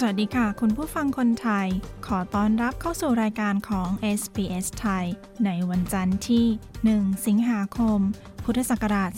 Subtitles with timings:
[0.00, 1.68] สวัสดีค่ะ คุณผู้ฟังคนไทย
[2.06, 3.88] ขอต้อนรับเข้าสู่รายการของ
[4.20, 5.04] SBS ไทย
[5.44, 6.46] ในวันจันทร์ที่
[6.86, 7.98] 1 สิงหาคม
[8.44, 9.10] พุทธศักราช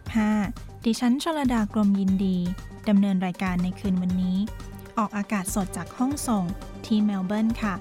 [0.00, 2.38] 2565 ดิฉันชลดากรมยินดี
[2.88, 4.38] ดำเนินรายการในคืนวันนี้
[4.98, 6.44] ออกอากาศสดจากห้องส่ง
[6.86, 7.74] ที่เมลเบิร์นค่ะ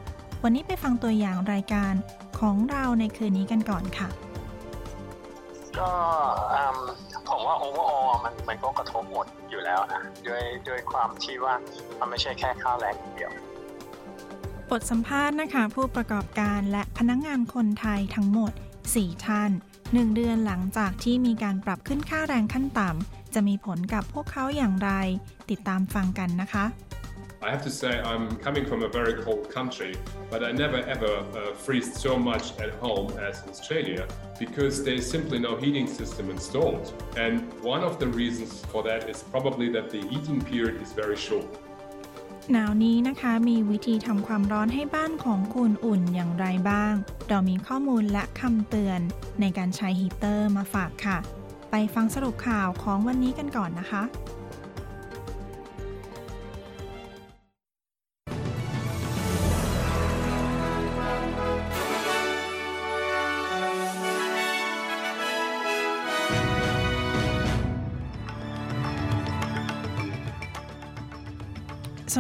[0.44, 1.94] วันนี้ไปฟังตัวอย่างรายการ
[2.40, 4.10] ของเราในคืนนี้กันก่อนค่ะ
[5.82, 5.92] ก็
[7.30, 11.54] ผมว่า overall มันมันก็กระทบหมดอยู่แล้วนะด้วยด้วยความที่ว่า
[12.00, 13.32] มันไม่ใช่แค่ค่าแรงอย่างเดียว
[14.70, 18.52] บทสัมภาษณ์นะคะผู้ประกอบการและพนักงงานคนไทยทั้งหมด
[18.90, 19.52] 4 ท่าน
[19.84, 24.92] 1 เดือนหลังจากที่มีการปรับขึ้นค่าแรงขั้นต่ำจะมีผลกับพวกเขาอย่างไร
[25.50, 26.66] ติดตามฟังกันนะคะ
[27.43, 29.93] I have to say, I'm coming from a very cold country,
[30.31, 34.07] but I never ever uh, freeze so much at home as in Australia
[34.39, 36.87] because there's simply no heating system installed.
[37.25, 41.19] And one of the reasons for that is probably that the heating period is very
[41.29, 41.51] short.
[42.53, 46.95] หนาวนี้นะคะมีวิธีทำความร้อนให้บ้านของคุณอุ่นอย่างไรบ้าง
[47.29, 49.01] เรามีข้อมูลและคำเตือน
[49.41, 51.19] ในการใช้ฮีเตอร์มาฝากค่ะ
[51.71, 54.03] ไปฟังสรุปข่าวของวันนี้กันก่อนนะคะ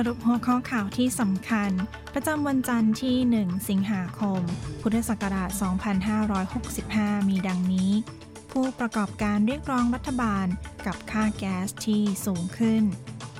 [0.07, 1.71] รุปหัวข้อข่าวที่สำคัญ
[2.13, 4.41] ประจำวันจันทร์ที่ 1 สิงหาคม
[4.81, 5.49] พุทธศักราช
[6.59, 7.91] 2565 มีดังนี้
[8.51, 10.47] ผู้ประกอบการเรียกร้องรัฐบาล
[10.85, 12.83] กับค่าแก๊สที่สูงขึ้น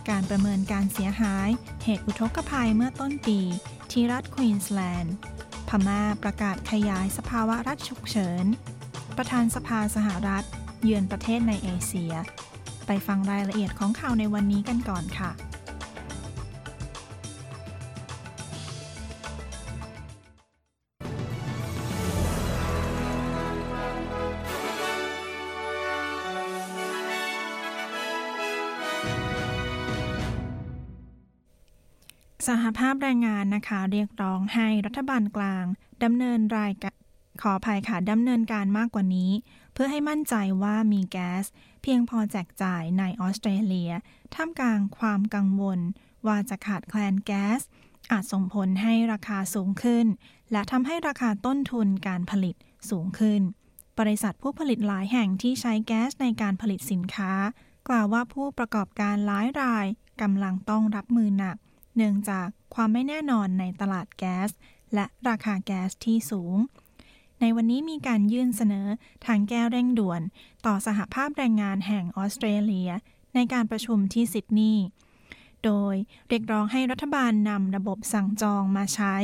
[0.09, 1.49] การประเมินการเสียหาย
[1.83, 3.39] เหตุอุทกภัยเมื่อต้นปี
[3.91, 5.15] ที่รัฐควีนสแลนด์
[5.69, 8.45] พม่าประกาศขยายสภาวะรัฐฉุกเฉิน
[9.17, 10.43] ประธานสภาสหรัฐ
[10.81, 12.13] เยือนประเทศในเอเชีย
[12.87, 15.31] ไปฟังรายละเอียดของข่าวในวันนี้กันก่อนค่ะ
[32.47, 35.65] สหภาพแรงงานนะคะเรียกร้องให้รัฐบาลกลาง
[36.03, 36.71] ดำเนินราย
[37.41, 39.31] ขออภัยค่ะดำเนินการมากกว่านี้
[39.73, 41.45] เพื่อให้มั่นใจว่ามีแก๊ส
[41.81, 43.91] เพียงพอแจกจ่ายในออสเตรเลีย
[44.33, 45.79] ท่ามกลางความกังวล
[46.27, 47.59] ว่าจะขาดแคลนแก๊ส
[48.11, 50.05] อาจส่งผลให้ราคาสูงขึ้น
[50.51, 52.55] และทำให้ราคาต้นทุนการผลิต
[52.89, 53.41] สูงขึ้น
[53.99, 57.33] บริษัทผู้ผลิตหลายแห่งที่ใช้แก๊สในการผลิตสินค้า
[57.87, 59.85] กล่าวว่าผู้ประกอบการหลายราย
[60.21, 61.57] กำลังต้องรับมือหนัก
[62.01, 64.49] เนื่องจากความไม่แน่นอนในตลาดแก๊ส
[64.93, 66.55] และราคาแก๊สที่สูง
[67.41, 68.87] ในวันนี้มีการยื่นเสนอ
[69.25, 70.21] ทางแก้เร่งด่วน
[70.65, 72.91] ต่อสหภาพแรงงานแห่งออสเตรเลีย
[73.35, 74.85] ในการประชุมที่ซิดนีย์
[75.65, 75.95] โดย
[76.29, 79.15] เรียกร้องให้รัฐบาลนำระบบสั่งจองมาใช้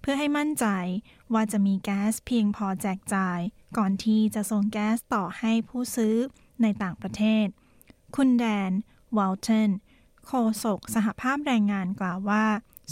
[0.00, 0.66] เพื่อให้มั่นใจ
[1.34, 3.40] ว่าจะมีแก๊สเพียงพอแจกจ่าย
[3.76, 6.16] ก่อนที่จะส่งแก๊สต่อให้ผู้ซื้อ
[6.62, 7.46] ในต่างประเทศ
[8.16, 8.70] คุณแดน
[9.16, 9.70] วอลเทน
[10.28, 10.34] โฆ
[10.64, 12.44] ษกสหภาพแรงงานกล่าวว่า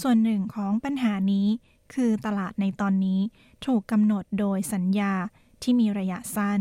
[0.02, 1.48] ส่วนหนึ่งของปัญหานี้
[1.94, 3.20] คือตลาดในตอนนี้
[3.66, 5.12] ถูกกำหนดโดยสัญญา
[5.62, 6.60] ที่มีระยะสั้น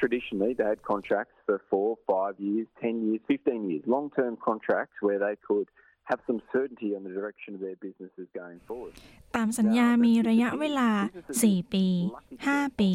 [0.00, 4.96] Traditionally, they had contracts for four, five years, 10 years, 15 years, long term contracts
[5.04, 5.68] where they could
[6.10, 8.94] have some certainty on the direction of their businesses going forward.
[9.36, 10.90] ตามสัญญามีระยะเวลา
[11.32, 11.86] 4 ปี
[12.36, 12.92] 5 ปี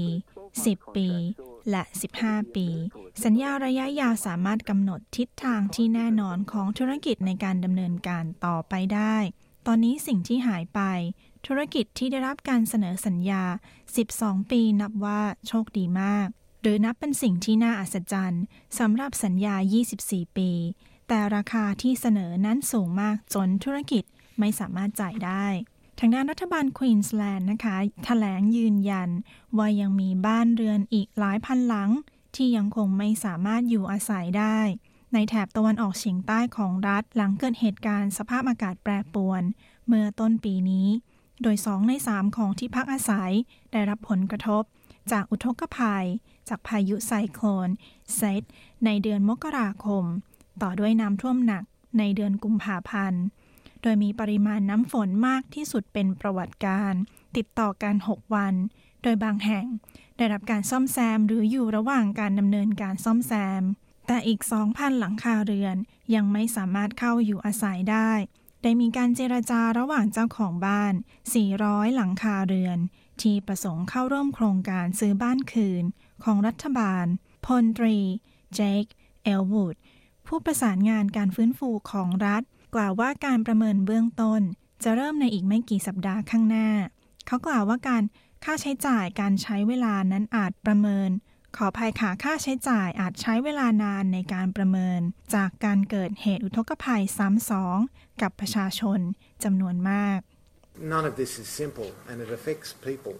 [0.48, 1.08] 10 ปี
[1.72, 1.84] และ
[2.20, 2.68] 15 ปี
[3.26, 9.18] สัญญาระยะยาวสามารถกำหนดทิศทางที่แน่นอนของธุรกิจในการดำเนินการต่อไปได้
[9.68, 10.82] ตอนนี้สิ่งที่หายไป
[11.48, 13.44] ธุรกิจที่ได้รับการเสนอสัญญา
[13.98, 16.28] 12 ปีนับว่าโชคดีมาก
[16.62, 18.44] หรือนับเป็นสิ่งที่น่าอัศจรรย์
[18.80, 19.56] สำหรับสัญญา
[19.96, 20.52] 24 ปี
[21.16, 24.04] แต่ราคาที่เสนอนั้นสูงมากจนธุรกิจ
[24.40, 25.46] ไม่สามารถจ่ายได้
[26.00, 29.10] ทางด้านรัฐบาลควีนสแลนด์นะคะแถลงยืนยัน
[29.58, 31.90] ว่ายังมีบ้านเรือนอีกหลายพันหลัง
[32.36, 34.60] ที่ยังคงไม่สามารถอยู่อาศัยได้
[35.14, 39.44] ในแถบตะวันออกเฉียงใต้ของรัฐหลังเกิดเหตุการณ์สภาพอากาศแปรปรวน
[39.88, 40.88] เมื่อต้นปีนี้
[41.42, 43.34] โดยสองในสามของที่พักอาศัย
[43.72, 44.64] ได้รับผลกระทบ
[45.12, 46.06] จากอุทกภัย
[46.50, 47.70] จากพายุไซโคลน
[48.16, 48.44] เซต
[48.86, 50.06] ในเดือนมกราคม
[50.62, 51.64] ต่อด้วยน้ำท่วมหนัก
[51.98, 53.24] ในเดือนกุมภาพันธ์
[53.82, 56.94] โดยมีปริมาณน้ำฝนมากที่สุดเป็นประวัติการ
[57.38, 58.54] ติดต่อกัน 6 วัน
[59.04, 59.66] โดยบางแห่ง
[60.18, 63.64] ได้รับการซ่อมแซมหรืออยู่ระหว่างการดำเนินการซ่อมแซม
[64.08, 64.40] แต่อีก
[64.70, 65.76] 2,000 หลังคาเรือน
[66.16, 68.12] ยังไม่สามารถเข้าอยู่อาศัยได้
[68.64, 70.94] ได้มีการเจรจาระหว่างเจ้าของบ้าน
[71.44, 72.78] 400 หลังคาเรือน
[73.22, 75.84] ที่ประสงค์เข้าร่วมโครงการซื้อบ้านคืน
[76.24, 77.06] ของรัฐบาล
[77.46, 77.98] พลตรี
[78.56, 78.86] เจค
[79.24, 79.76] เอลวูด
[80.36, 82.44] ผู้ประสานงานการฟื้นฟูของรัฐ
[82.76, 84.42] กล่าวว่าการประเมินเบื้องต้น
[84.84, 86.70] จะเริ่มในอีกไม่กี่สัปดาห์ข้างหน้า
[87.28, 88.04] เขากล่าวว่าการ
[88.44, 91.10] ค่าใช้จ่ายการใช้เวลานั้นอาจประเมิน
[91.58, 95.00] ขอภัยค่ะค่าใช้จ่ายอาจใช้เวลานานในการประเมิน
[95.36, 97.78] จากการเกิดเหตุอุทกภัยซ้ำสอง
[98.22, 99.00] กับประชาชน
[99.44, 100.20] จำนวนมาก
[100.94, 103.16] None of this is simple and it affects people.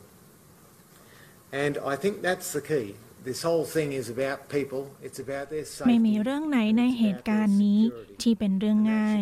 [1.64, 2.88] And I think that's the key.
[3.30, 4.84] This whole thing is about people.
[5.06, 5.88] It's about their safety.
[5.88, 7.82] ไม่มีเรื่องไหนในเหตุการณ์นี้
[8.22, 9.20] ที่เป็นเรื่องง่าย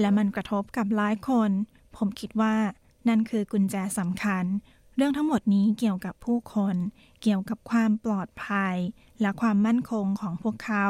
[0.00, 1.50] และมันกระทบกับหลายคน
[1.96, 2.56] ผมคิดว่า
[3.08, 4.44] นั่นคือกุญแจสำคัญ
[4.96, 6.76] เรื่องทั้งหมดนี้เกี่ยวกับผู้คน
[7.22, 8.76] เกี่ยวกับความปลอดภัย
[9.20, 10.86] และความมั่นคงของพวกเขา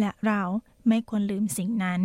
[0.00, 0.42] และเรา
[0.88, 2.00] ไม่ควรลืมสิ่งนั้น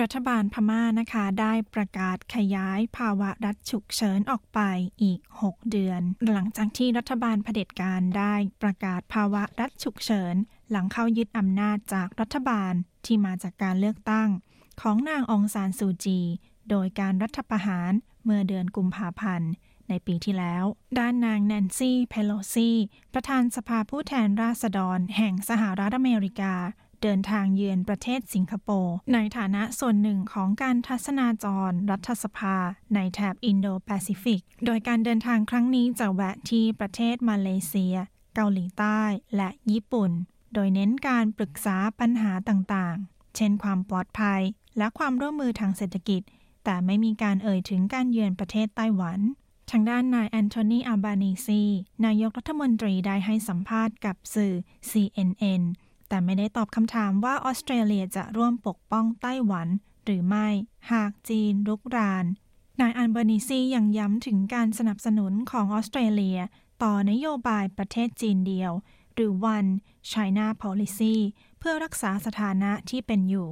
[0.00, 4.60] รัฐบาลพม่านะคะได้ประกาศขยายภาวะรัฐฉุกเฉินออกไป
[5.02, 6.00] อีก 6 เดือน
[6.32, 10.34] หลังจากที่รัฐบาลเผด็จการได้ประกาศภาวะรัฐฉุกเฉิน
[10.70, 12.72] หลังเข้ายึดอำนาจจากรัฐบาล
[13.06, 14.28] ที่มาจากการเลือกตั้ง
[14.80, 16.20] ของนางองซานซูจี
[16.70, 17.92] โดยการรัฐประหาร
[18.24, 19.50] เมื่อเดือนกุมภาพันธ์
[19.88, 20.64] ในปีที่แล้ว
[20.98, 22.70] ด้านนางแนนซี่ เพโลซี
[23.12, 26.54] ประธานสภาผู้แทนราษฎร แห่งสหรัฐอเมริกา
[27.02, 32.56] เดินทางเยือนประเทศสิงคโปร์ในฐานะส่วนหนึ่งของการทัศนาจรรัฐสภา
[32.94, 37.96] ในแถบอินโดแปซิฟิก โดยการเดินทางครั้งนี้จะแวะที่ประเทศมาเลเซีย
[38.34, 39.00] เกาหลีใต้
[39.36, 40.10] และญี่ปุ่น
[40.54, 44.40] โดยเน้นการปรึกษาปัญหาต่างๆ เช่นความปลอดภัย
[44.78, 46.22] และความร่วมมือทางเศรษฐกิจ
[46.64, 49.20] แต่ไม่มีการเอ่ยถึงการเยือนประเทศไต้หวัน
[49.70, 51.62] ทางด้านนายแอนโทนีอาบานีซี
[52.04, 54.52] นายกรัฐมนตรีได้ให้สัมภาษณ์กับสื่อ
[54.90, 55.62] CNN
[56.08, 59.68] แต่ไม่ได้ตอบคำถามว่าออสเตรเลียจะร่วมปกป้องไต้หวัน
[60.04, 60.48] หรือไม่
[60.92, 62.24] หากจีนรุกราน
[62.80, 66.38] นายอันเบอร์นิซียังย้ำถึงการสนับสนุนของออสเตรเลีย
[66.82, 68.72] ต่อนโยบายประเทศจีนเดียว
[69.14, 69.70] หรือ One
[70.10, 71.14] China Policy
[71.58, 73.48] เพื่อรักษาสถานะที่เป็นอยู่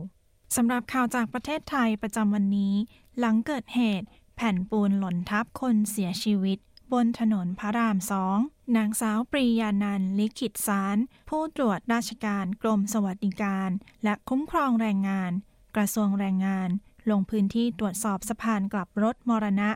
[0.57, 2.75] สำหรับข่าวจากประเทศไทยประจำวันนี้
[3.19, 4.07] หลังเกิดเหตุ
[4.37, 6.59] แผ่นปูนหล่นทับคนเสียชีวิต
[6.93, 8.39] บนถนนพระรามสอง
[8.77, 10.97] นางสาวปรียานันท์ลิขิตสาร
[11.29, 13.71] ผู้ตรวจราชการกรมสวัสดิการ
[14.05, 15.33] และคุ้มครองแรงงาน
[15.77, 16.69] กระทรวงแรงงาน
[17.11, 19.71] ลงพื้นที่ตรวจสอบสะพานกลับรถมรณะ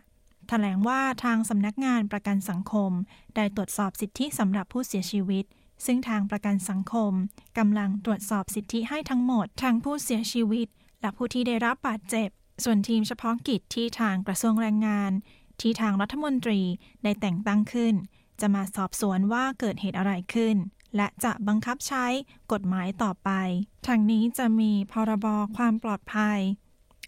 [0.49, 2.91] แถลงว่าทางสำนักงานประกันสังคม
[3.37, 5.45] ได้ตรวจสอบสิทธิสำหรับผู้เสียชีวิต
[5.87, 7.13] ซึ่งทางประกันสังคม
[7.59, 10.67] กำลังตรวจสอบสิทธิให้ทั้งหมดทั้งผู้เสียชีวิต
[11.01, 12.29] และผู้ที่ได้รับบาดเจ็บ
[12.65, 15.13] ส่วนทีมเฉพาะกิจที่ทางกระทรวงแรงงาน
[15.61, 16.61] ที่ทางรัฐมนตรี
[17.03, 17.95] ได้แต่งตั้งขึ้น
[18.41, 20.57] จะมาสอบสวนว่าเกิดเหตุอะไรขึ้น
[20.97, 22.07] และจะบังคับใช้
[22.53, 23.31] กฎหมายต่อไป
[23.87, 25.27] ทางนี้จะมีพรบ
[25.57, 26.39] ความปลอดภัย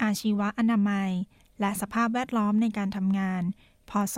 [0.03, 1.11] อาชีวะอนามัย
[1.61, 3.43] และสภาพแวดล้อมในการทำงาน
[3.91, 4.17] พศ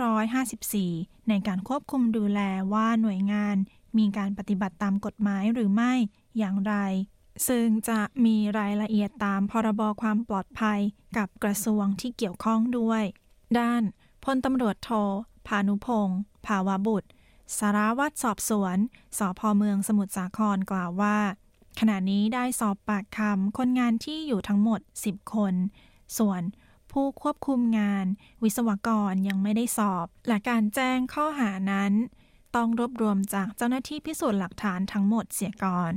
[0.00, 2.40] 2554 ในการควบคุมดูแล
[2.72, 3.56] ว่าหน่วยงาน
[3.98, 5.92] มีการปฏิบัติตามกฎหมายหรือไม่
[6.38, 6.74] อย่างไร
[7.48, 10.80] ซึ่งจะมีรายละเอียดตามพรบความปลอดภัย
[11.16, 13.04] กับกระทรวงที่เกี่ยวข้องด้วย
[13.58, 13.82] ด้าน
[14.24, 14.90] พลตำรวจโท
[15.46, 17.08] พานุพงศ์ภาวบุตร
[17.58, 18.76] สารวัตรสอบสวน
[19.18, 21.18] สพเมืองสมุทรสาครกล่าวว่า
[21.80, 25.54] ขณะนี้ได้สอบปากคำคนงานที่อยู่ทั้งหมด 10 คน
[26.18, 26.42] ส่วน
[26.92, 28.06] ผู้ควบคุมงาน
[28.42, 31.92] วิศวกรยังไม่ได้สอบ และการแจ้งข้อหานั้น
[32.56, 35.92] ต้องรวบรวมจากเจ้าหน้าที่พิสูจน์หลักฐานทั้งหมดเสียก่อน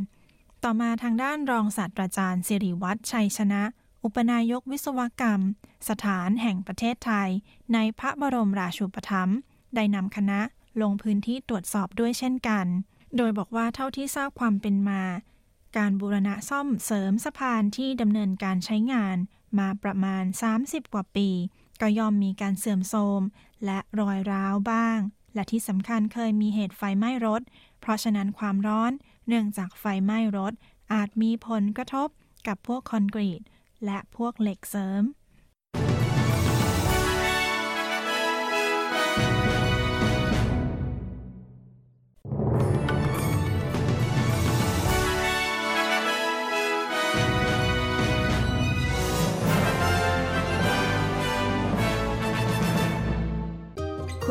[0.64, 3.64] ต่อมาทางด้านรองศาสตราจารย์สิริวัตรชัยชนะ
[4.04, 5.42] อุปนายกวิศวกรรม
[5.90, 7.30] สถานแห่งประเทศไทย
[7.74, 9.38] ในพระบรมราชูปถัมภ์
[9.76, 10.40] ได้นำคณะ
[10.82, 12.66] ลงพื้นที่ตรวจสอบด้วยเช่นกัน
[13.18, 15.04] โดยบอกว่าเท่าที่ทราบความเป็นมา
[15.78, 19.18] การบูรณะซ่อมเสริมสะพานที่ดำเนินการใช้งาน
[19.60, 20.24] มาประมาณ
[20.60, 21.30] 30 กว่าปี
[21.82, 23.22] ก็ย่อมมีการเสื่อมโทรม
[23.66, 25.00] และรอยร้าวบ้าง
[25.34, 27.42] และที่สำคัญเคยมีเหตุไฟไหม้รถ
[27.80, 28.92] เพราะฉะนั้นความร้อน
[29.28, 30.54] เนื่องจากไฟไหม้รถ
[30.94, 32.08] อาจมีผลกระทบ
[32.48, 33.42] กับพวกคอนกรีต
[33.86, 35.04] และพวกเหล็กเสริม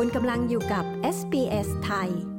[0.03, 2.38] คุณกำลังอยู่กับ SBS ไทย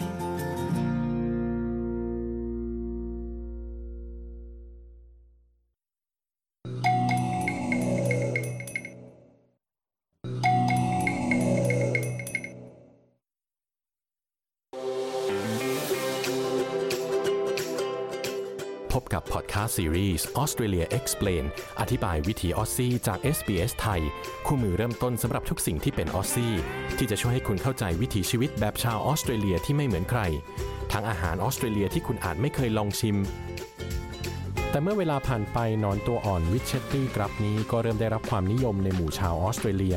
[19.21, 21.45] กับพอดแคสต์ซีรีส์ Australia Explain
[21.79, 24.01] อธิบายวิถีออสซี่จาก SBS ไทย
[24.45, 26.53] คู่มือเริ่มต้นสำหรับทุกสิ่งที่เป็นออสซี่
[26.97, 30.21] ที่จะช่วยให้คุณเข้าใจวิถีชีวิตแบบชาวออสเตรเลียที่ไม่เหมือนใคร
[30.93, 33.17] ทั้งอาหารออสเตรเลียที่คุณอาจไม่เคยลองชิม
[34.69, 39.95] แต่เมื่อเวลาผ่านไปหนอนตัวอ่อน witchetty grub นี้ก็เริ่มได้รับความนิยมในหมู่ชาวออสเตรเลีย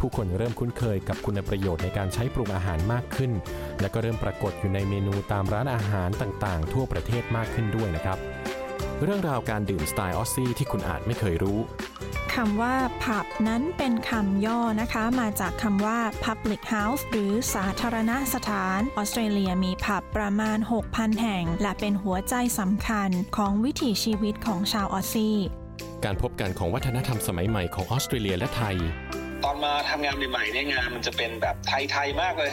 [0.00, 3.32] ผู้คนเริ่มคุ้นเคยกับคุณประโยชน์ในการใช้ปรุงอาหารมากขึ้น
[3.80, 8.18] และก็เริ่มปรากฏอยู่ในเมนูตามร้านอาหารต่างๆ ทั่วประเทศมากขึ้นด้วยนะครับ
[9.02, 11.58] เรื่องราวการดื่มสไตล์ออสซี่ที่คุณอาจไม่เคยรู้
[12.34, 25.36] คำว่า pub นั้นเป็นคำย่อนะคะ มาจากคำว่า public house หรือสาธารณสถาน ออสเตรเลียมีผับประมาณ 6,000 แห่ง และเป็นหัวใจสำคัญของวิถีชีวิตของชาวออสซี่
[26.04, 28.76] การพบกันของวัฒนธรรมสมัยใหม่ของออสเตรเลียและไทย
[29.44, 32.52] ตอนมาทำงานใหม่ๆเนี่ยงานมันจะเป็นแบบไทย ๆ มากเลย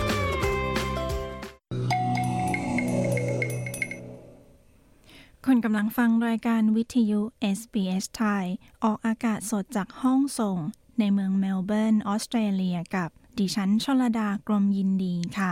[5.47, 7.21] คุณกำลังฟังรายการวิทยุ
[7.57, 8.45] SBS ไทย
[8.83, 10.57] ออกอากาศสดจากห้องส่ง
[10.99, 15.49] ในเมืองเมลเบิร์น ออสเตรเลียกับดิฉันชลดากรมยินดีค่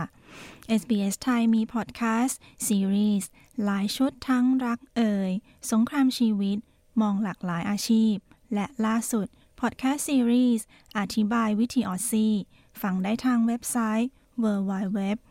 [0.80, 3.28] SBS ไทยมีพอดแคสต์ ซีรีส์
[3.64, 5.30] หลายชุดทั้งรักเอ่ย
[5.70, 6.58] สงครามชีวิต
[7.00, 8.14] มองหลากหลายอาชีพ
[8.54, 9.26] และล่าสุด
[9.60, 10.64] พอดแคสต์ซีรีส์
[10.98, 12.34] อธิบายวิธีออสซี่
[12.82, 14.10] ฟังได้ทางเว็บไซต์
[14.44, 15.26] www.sbs.com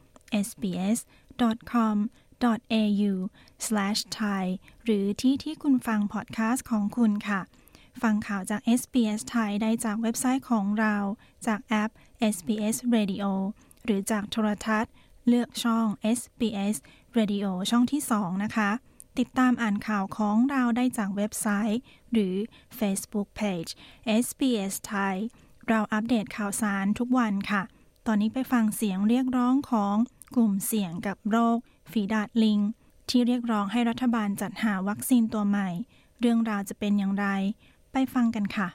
[2.45, 4.43] au/thai
[4.83, 7.41] หรือที่ที่คุณฟังพอดแคสต์ของคุณค่ะ
[8.01, 10.95] ฟังข่าวจาก SBS ไทยได้จากเว็บไซต์ของเรา
[11.47, 11.89] จากแอป
[12.35, 13.25] SBS Radio
[13.85, 14.93] หรือจากโทรทัศน์
[15.27, 15.85] เลือกช่อง
[16.19, 16.75] SBS
[17.17, 18.71] Radio ช่องที่ 2 นะคะ
[19.19, 21.81] ติดตามอ่านข่าวของเราได้จากเว็บไซต์
[22.11, 22.35] หรือ
[22.79, 23.71] Facebook Page
[24.25, 25.15] SBS ไทย
[25.67, 27.63] เราอัปเดตข่าวสารทุกวันค่ะ
[28.07, 29.95] ตอนนี้ไปฟังเสียงเรียกร้องของ
[30.35, 31.57] กลุ่มเสี่ยงกับโรค
[31.91, 32.59] ฝีดาดลิง
[33.09, 35.69] ที่เรียกร้องให้รัฐบาลจัดหาวัคซีนตัวใหม่
[36.19, 37.25] เรื่องราวจะเป็นอย่างไร
[37.91, 38.69] ไปฟังกันค่ะ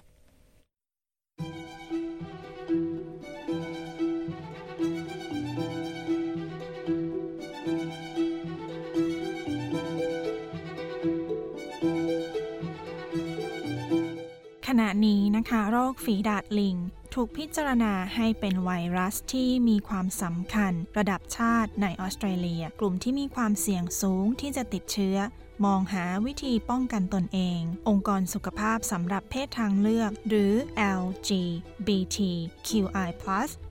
[14.67, 16.77] ขณะนี้นะคะ โรคฝีดาดลิง
[17.19, 25.19] ถูกพิจารณาให้เป็นไวรัสที่มีความสำคัญ ระดับชาติในออสเตรเลีย กลุ่มที่มีความเสี่ยงสูงที่จะติดเชื้อ
[25.65, 30.53] มองหาวิธีป้องกันตนเอง องค์กรสุขภาพสำหรับเพศทางเลือก หรือ
[31.01, 32.31] LGBTQI+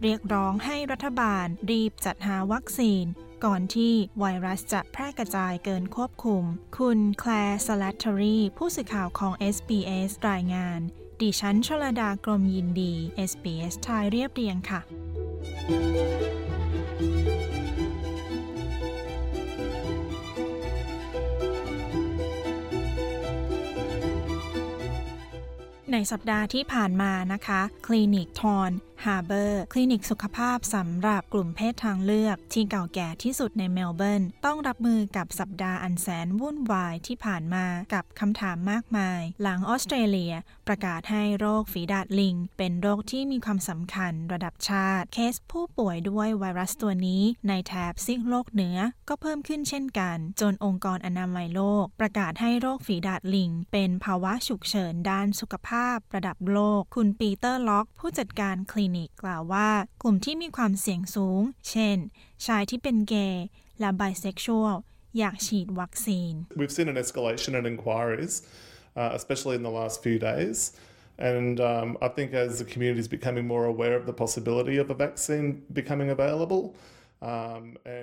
[0.01, 3.05] เรียกร้องให้รัฐบาลรีบจัดหาวัคซีน
[3.45, 6.43] ก่อนที่ไวรัสจะแพร่กระจายเกินควบคุม
[6.77, 10.81] คุณแคลร์สลัตเทอรีผู้สื่อข่าวของ SBS รายงาน
[11.23, 12.93] ดิฉันชลดากรมยินดี
[13.29, 14.81] SBS ไทยเรียบเรียงค่ะ
[25.91, 28.71] ในสัปดาห์ที่ผ่านมานะคะ คลินิก Thorne
[29.05, 40.33] Harbour คลินิกสุขภาพสำหรับกลุ่มเพศทางเลือกที่เก่าแก่ที่สุดในเมลเบิร์น ต้องรับมือกับสัปดาห์อันแสนวุ่นวายที่ผ่านมากับคำถามมากมาย หลังออสเตรเลีย
[40.67, 48.77] ประกาศให้โรคฝีดาดลิง เป็นโรคที่มีความสำคัญระดับชาติ เคสผู้ป่วยด้วยไวรัสตัวนี้ในแถบซีกโลกเหนือ
[49.09, 59.69] ก็เพิ่มขึ้นเช่นกัน จนองค์กรอนามัยโลก ประกาศให้โรคฝีดาดลิง เป็นภาวะฉุกเฉินด้านสุขภาพระดับโลก คุณปีเตอร์ล็อก ผู้จัดการคลินิกกล่าวว่า
[60.03, 61.97] กลุ่มที่มีความเสี่ยงสูง เช่น
[62.45, 63.45] ชายที่เป็นเกย์
[63.79, 64.75] และไบเซ็กชวล
[65.17, 68.33] อยากฉีดวัคซีน We've seen an escalation in inquiries,
[68.99, 70.57] uh, especially in the last few days.
[71.31, 74.87] And um, I think as the community is becoming more aware of the possibility of
[74.89, 75.47] a vaccine
[75.79, 76.63] becoming available,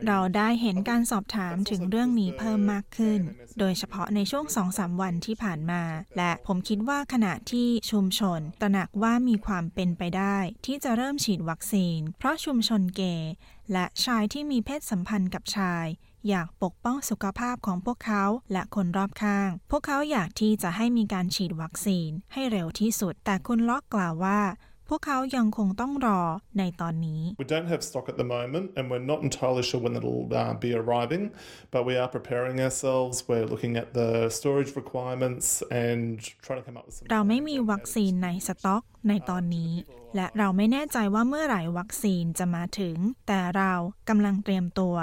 [0.07, 3.21] เราได้เห็นการสอบถามถึงเรื่องนี้เพิ่มมากขึ้น
[3.59, 5.83] โดยเฉพาะในช่วงสองสามวันที่ผ่านมา
[6.17, 10.37] และผมคิดว่าขณะที่ชุมชน ตระหนักว่ามีความเป็นไปได้
[10.67, 13.33] ที่จะเริ่มฉีดวัคซีน เพราะชุมชนเกย์
[13.73, 15.87] และชายที่มีเพศสัมพันธ์กับชาย
[16.29, 24.41] อยากปกป้องสุขภาพของพวกเขาและคนรอบข้าง พวกเขาอยากที่จะให้มีการฉีดวัคซีนให้เร็วที่สุด แต่คุณล็อกกล่าวว่า
[24.91, 26.21] พวกเขายังคงต้องรอ
[26.59, 30.55] ในตอนนี้ We don't have stock at the moment and we're not entirely sure when it'll uh,
[30.67, 31.25] be arriving
[31.75, 35.47] but we are preparing ourselves we're looking at the storage requirements
[35.85, 36.03] and
[36.45, 39.73] trying to come up with some เราไม่มีวัคซีนในสต็อกในตอนนี้
[40.17, 42.97] และเราไม่แน่ใจว่าเมื่อไหร่วัคซีนจะมาถึง
[43.29, 43.73] แต่เรา
[44.09, 44.97] กำลังเตรียมตัว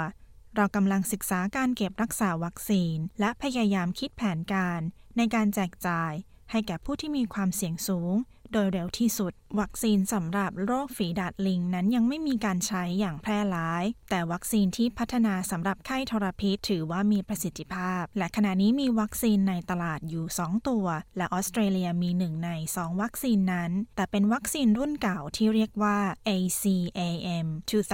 [0.56, 4.80] เรากำลังศึกษาการเก็บรักษาวัคซีน และพยายามคิดแผนการ
[5.16, 6.12] ในการแจกจ่าย
[6.50, 8.14] ให้แก่ผู้ที่มีความเสี่ยงสูง
[8.52, 20.86] โดยเร็วที่สุดวัคซีนสำหรับโรคฝีดาดลิงนั้นยังไม่มีการใช้อย่างแพร่หลาย แต่วัคซีนที่พัฒนาสำหรับไข้ทรพิษถือว่ามีประสิทธิภาพ และขณะนี้มีวัคซีนในตลาดอยู่ 2 ตัว
[21.16, 27.46] และออสเตรเลียมีหนึ่งใน 2 วัคซีนนั้น แต่เป็นวัคซีนรุ่นเก่าที่เรียกว่า ACAM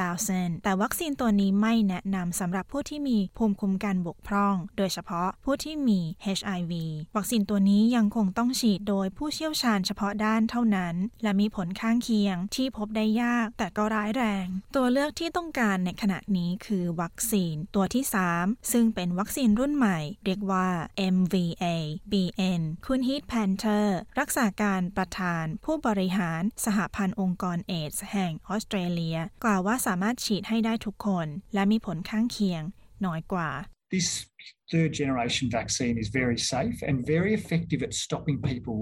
[0.08, 6.00] 2000 แต่วัคซีนตัวนี้ไม่แนะนำสำหรับผู้ที่มีภูมิคุ้มกันบกพร่อง โดยเฉพาะผู้ที่มี
[6.38, 6.72] HIV
[7.16, 14.46] วัคซีนตัวนี้ยังคงต้องฉีดโดยผู้เชี่ยวชาญเฉพาะด้านเท่านั้น และมีีผลข้างเคียงที่พบได้ยากแต่ก็ร้ายแรง
[14.76, 18.04] ตัวเลือกที่ต้องการในขณะนี้คือวัคซีนตัวที่
[18.36, 20.68] 3 ซึ่งเป็นวัคซีนรุ่นใหม่ เรียกว่า
[21.14, 21.64] MVA
[22.12, 32.62] BN คุณฮีธ เพนเตอร์รักษาการประธานผู้บริหารสหพันธ์องค์กรเอดส์แห่งออสเตรเลีย กล่าวว่าสามารถฉีดให้ได้ทุกคน และมีผลข้างเคียง
[33.06, 33.50] น้อยกว่า
[33.94, 34.08] This
[34.72, 38.78] third generation vaccine is very safe and very effective at stopping people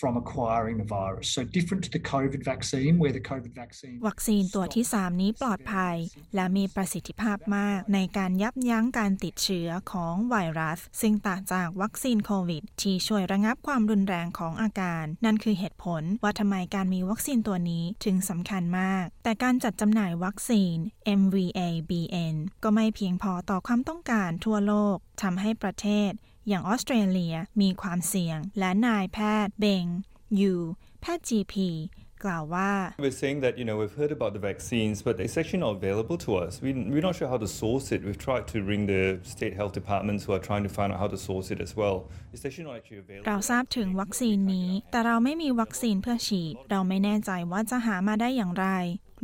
[0.00, 1.26] from acquiring the virus.
[1.36, 5.96] So different to the COVID vaccine where the COVID vaccine วัคซีนตัวที่ 3 นี้ปลอดภัย
[6.34, 20.76] และมีประสิทธิภาพมากในการยับยั้งการติดเชื้อของไวรัส ซึ่งต่างจากวัคซีนโควิด ที่ช่วยระงับความรุนแรงของอาการ นั่นคือเหตุผลว่าทำไมการมีวัคซีนตัวนี้ถึงสำคัญมาก แต่การจัดจำหน่ายวัคซีน
[21.20, 26.12] MVA-BN ก็ไม่เพียงพอต่อความต้องการทั่วโลกทำให้ประเทศ
[26.48, 29.86] อย่างออสเตรเลียมีความเสี่ยง และนายแพทย์เบง
[30.40, 30.54] ยู
[31.00, 31.54] แพทย์ GP
[32.24, 32.70] กล่าวว่า
[33.04, 36.18] We're saying that you know we've heard about the vaccines but it's actually not available
[36.26, 39.02] to us we, we're not sure how to source it we've tried to ring the
[39.34, 41.96] state health departments who are trying to find out how to source it as well
[42.32, 48.68] it's actually not actually available เราทราบถึงวัคซีนนี้ แต่เราไม่มีวัคซีนเพื่อฉีด เราไม่แน่ใจว่าจะหามาได้อย่างไร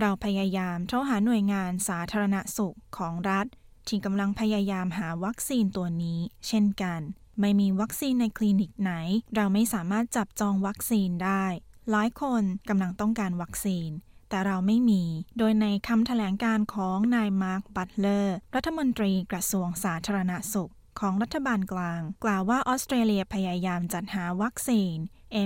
[0.01, 3.47] เราพยายามโทรหาหน่วยงานสาธารณสุขของรัฐ
[3.89, 6.19] ที่กำลังพยายามหาวัคซีนตัวนี้
[6.49, 7.01] เช่นกัน
[7.41, 8.93] ไม่มีวัคซีนในคลินิกไหน
[9.35, 11.45] เราไม่สามารถจับจองวัคซีนได้
[11.91, 13.91] หลายคนกำลังต้องการวัคซีน
[14.29, 15.05] แต่เราไม่มี
[15.39, 24.97] โดยในคำแถลงการของนายมาร์ค บัตเลอร์ รัฐมนตรีกระทรวงสาธารณสุข ของรัฐบาลกลาง กล่าวว่าออสเตรเลียพยายามจัดหาวัคซีน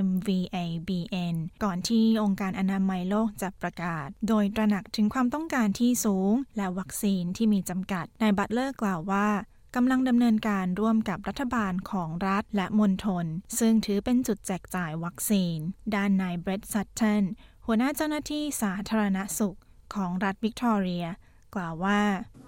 [0.06, 9.28] MVA BN ก่อนที่องค์การอนามัยโลกจะประกาศ โดยตระหนักถึงความต้องการที่สูง และวัคซีนที่มีจำกัด นายบัตเลอร์กล่าวว่า
[9.76, 13.26] กำลังดำเนินการร่วมกับรัฐบาลของรัฐและมณฑล
[13.58, 15.58] ซึ่งถือเป็นจุดแจกจ่ายวัคซีน
[15.94, 17.24] ด้านนายเบรดซัตเทน
[17.66, 19.58] หัวหน้าเจ้าหน้าที่สาธารณสุข
[19.94, 21.06] ของรัฐวิกตอเรีย
[21.54, 22.00] กล่าวว่า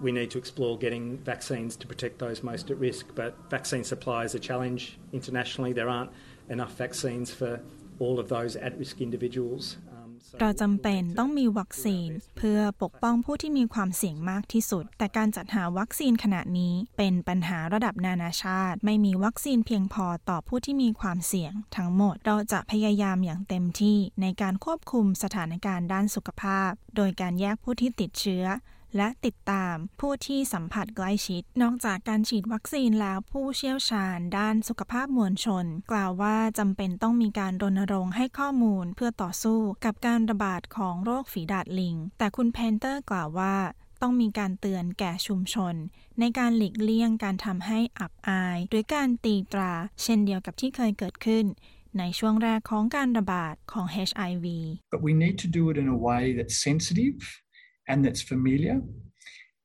[0.05, 4.19] We need to explore getting vaccines to protect those most at risk, but vaccine supply
[4.27, 4.81] is a challenge
[5.19, 5.71] internationally.
[5.79, 6.11] There aren't
[6.53, 7.51] enough vaccines for
[8.01, 9.65] all of those at-risk individuals.
[10.41, 28.45] เราจำเป็นต้องมีวัคซีน เพื่อปกป้องผู้ที่มีความเสี่ยงมากที่สุด แต่การจัดหาวัคซีนขณะนี้เป็นปัญหาระดับนานาชาติ ไม่มีวัคซีนเพียงพอต่อผู้ที่มีความเสี่ยง ทั้งหมดเราจะพยายามอย่างเต็มที่ในการควบคุมสถานการณ์ด้านสุขภาพ โดยการแยกผู้ที่ติดเชื้อ
[28.97, 43.55] และติดตามผู้ที่สัมผัสใกล้ชิด นอกจากการฉีดวัคซีนแล้วผู้เชี่ยวชาญด้านสุขภาพมวลชน กล่าวว่าจำเป็นต้องมีการรณรงค์ให้ข้อมูลเพื่อต่อสู้กับการระบาดของโรคฝีดาดลิง แต่คุณเพนเตอร์กล่าวว่า
[44.01, 45.75] ต้องมีการเตือนแก่ชุมชน
[46.19, 49.73] ในการหลีกเลี่ยงการทำให้อับอาย หรือการตีตรา
[50.03, 51.45] เช่นเดียวกับที่เคยเกิดขึ้น
[51.97, 54.45] ในช่วงแรกของการระบาดของ HIV
[54.93, 57.17] but we need to do it in a way that's sensitive
[57.89, 58.75] and that's familiar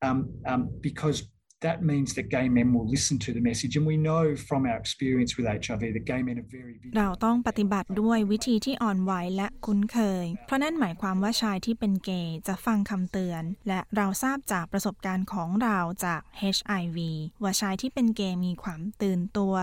[0.06, 0.18] um,
[0.50, 1.18] um, because
[1.66, 3.72] that means that gay men will listen to the message.
[3.78, 13.42] And we know from our experience with HIV that gay men are very เราต้องปฏิบัติด้วยวิธีที่อ่อนไหวและคุ้นเคย เพราะนั่นหมายความว่าชายที่เป็นเกย์จะฟังคำเตือน
[13.68, 16.20] และเราทราบจากประสบการณ์ของเราจาก
[16.56, 16.98] HIV
[17.42, 19.54] ว่าชายที่เป็นเกย์มีความตื่นตัว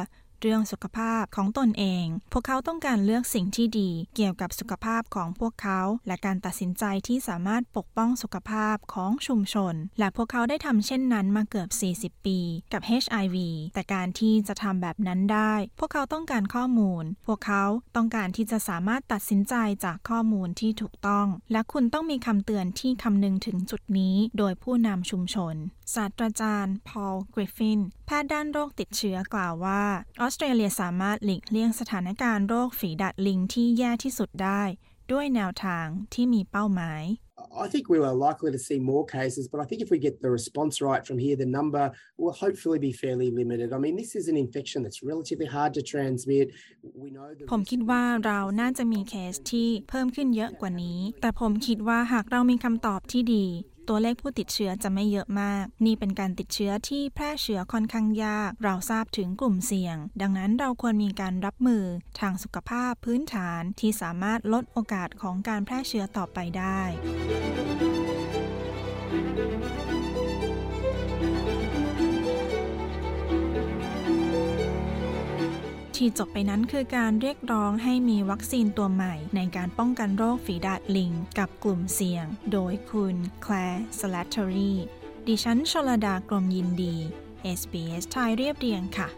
[0.41, 11.69] เรื่องสุขภาพของตนเอง พวกเขาต้องการเลือกสิ่งที่ดี เกี่ยวกับสุขภาพของพวกเขา และการตัดสินใจที่สามารถปกป้องสุขภาพของชุมชน และพวกเขาได้ทำเช่นนั้นมาเกือบ
[12.17, 12.39] 40 ปี
[12.73, 13.35] กับ HIV
[13.73, 17.63] แต่การที่จะทำแบบนั้นได้ พวกเขาต้องการข้อมูล พวกเขา
[17.95, 25.55] ต้องการที่จะสามารถตัดสินใจจากข้อมูลที่ถูกต้อง และคุณต้องมีคำเตือนที่คำนึงถึงจุดนี้ โดยผู้นำชุมชน
[25.95, 27.79] ศาสตราจารย์ พอล กริฟฟิน
[28.21, 29.83] ทย์ด้านโรคติดเชื้อกล่าวว่า
[30.21, 34.63] ออสเตรเลียสามารถหลีกเลี่ยงสถานการณ์โรคฝีดาดลิงที่แย่ที่สุดได้
[35.11, 37.03] ด้วยแนวทางที่มีเป้าหมาย
[37.65, 40.21] I think we are likely to see more cases, but I think if we get
[40.21, 43.73] the response right from here, the number will hopefully be fairly limited.
[43.73, 46.45] I mean, this is an infection that's relatively hard to transmit.
[47.03, 53.45] We know that ผมคิดว่าเราน่าจะมีเคสที่เพิ่มขึ้นเยอะกว่านี้ แต่ผมคิดว่าหากเรามีคำตอบที่ดี
[53.89, 61.83] ตัวเลขผู้ติดเชื้อจะไม่เยอะมาก นี่เป็นการติดเชื้อที่แพร่เชื้อค่อนข้างยาก เราทราบถึงกลุ่มเสี่ยง ดังนั้นเราควรมีการรับมือ
[62.19, 66.81] ทางสุขภาพพื้นฐานที่สามารถลดโอกาสของการแพร่เชื้อต่อไปได้
[76.03, 84.73] ที่จบไปนั้นคือการเรียกร้องให้มีวัคซีนตัวใหม่ ในการป้องกันโรคฝีดาดลิง กับกลุ่มเสี่ยง โดยคุณแคลร์สลัตเทอรี
[85.27, 86.95] ดิฉันชลดากรมยินดี
[87.59, 89.09] SBS ไทยเรียบเรียงค่ะ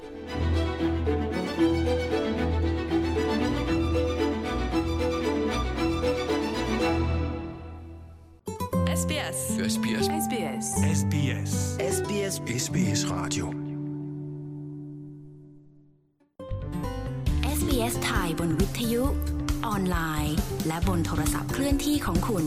[9.00, 9.38] SBS
[9.74, 10.66] SBS SBS
[11.00, 11.52] SBS
[11.96, 13.63] SBS SBS Radio
[18.40, 19.04] บนวิทยุ
[19.66, 20.36] ออนไลน์
[20.68, 22.46] และบนโทรศัพท์เคลื่อนที่ของคุณ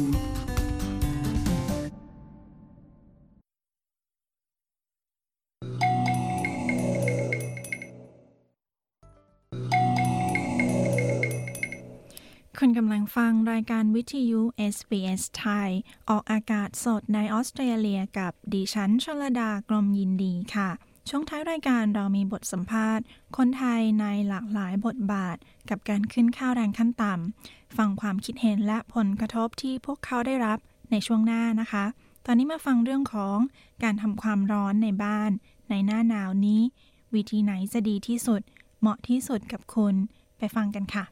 [12.61, 14.41] คุณกำลังฟังรายการวิทยุ
[14.75, 15.71] SBS ไทย
[16.11, 20.71] ออกอากาศสดในออสเตรเลียกับดิฉันชลดากรมยินดีค่ะ
[21.11, 23.05] ช่วงท้ายรายการเรามีบทสัมภาษณ์
[23.37, 25.37] คนไทยในหลากหลายบทบาท
[25.71, 30.59] กับการขึ้นข้าวแรงขั้นต่ำฟังความคิดเห็นและผลกระทบที่พวกเขาได้รับ
[30.91, 31.85] ในช่วงหน้านะคะ
[32.27, 33.39] ตอนนี้มาฟังเรื่องของ
[33.83, 35.31] การทำความร้อนในบ้าน
[35.71, 36.63] ในหน้าหนาวนี้
[37.15, 38.43] วิธีไหนจะดีที่สุด
[38.81, 39.95] เหมาะที่สุดกับคุณ
[40.39, 41.05] ไปฟังกันค่ะ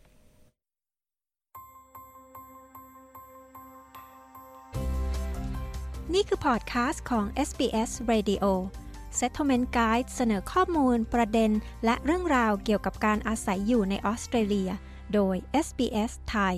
[6.14, 8.44] นี่คือพอดคาสต์ของ SBS Radio
[9.18, 11.50] Settlement Guide เสนอข้อมูล ประเด็น
[11.84, 14.70] และเรื่องราวเกี่ยวกับการอาศัยอยู่ในออสเตรเลีย
[15.14, 16.56] โดย SBS ไทย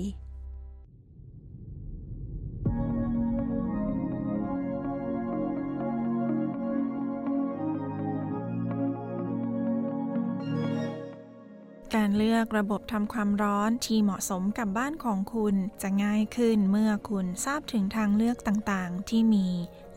[11.95, 19.47] การเลือกระบบทำความร้อนที่เหมาะสมกับบ้านของคุณจะง่ายขึ้นเมื่อคุณทราบถึงทางเลือกต่างๆ ที่มี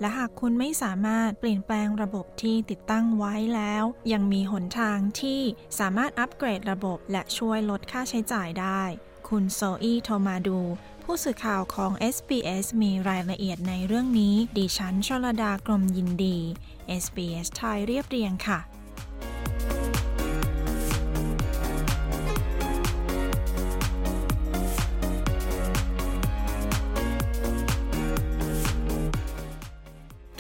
[0.01, 5.43] และหากคุณไม่สามารถเปลี่ยนแปลงระบบที่ติดตั้งไว้แล้ว ยังมีหนทางที่
[5.79, 8.83] สามารถอัปเกรดระบบและช่วยลดค่าใช้จ่ายได้
[9.29, 10.59] คุณโซอี้โทมาดู
[11.05, 16.39] ผู้สื่อข่าวของ SBS มีรายละเอียดในเรื่องนี้ ดิฉันชลดากรมยินดี
[17.03, 18.61] SBS ไทยเรียบเรียงค่ะ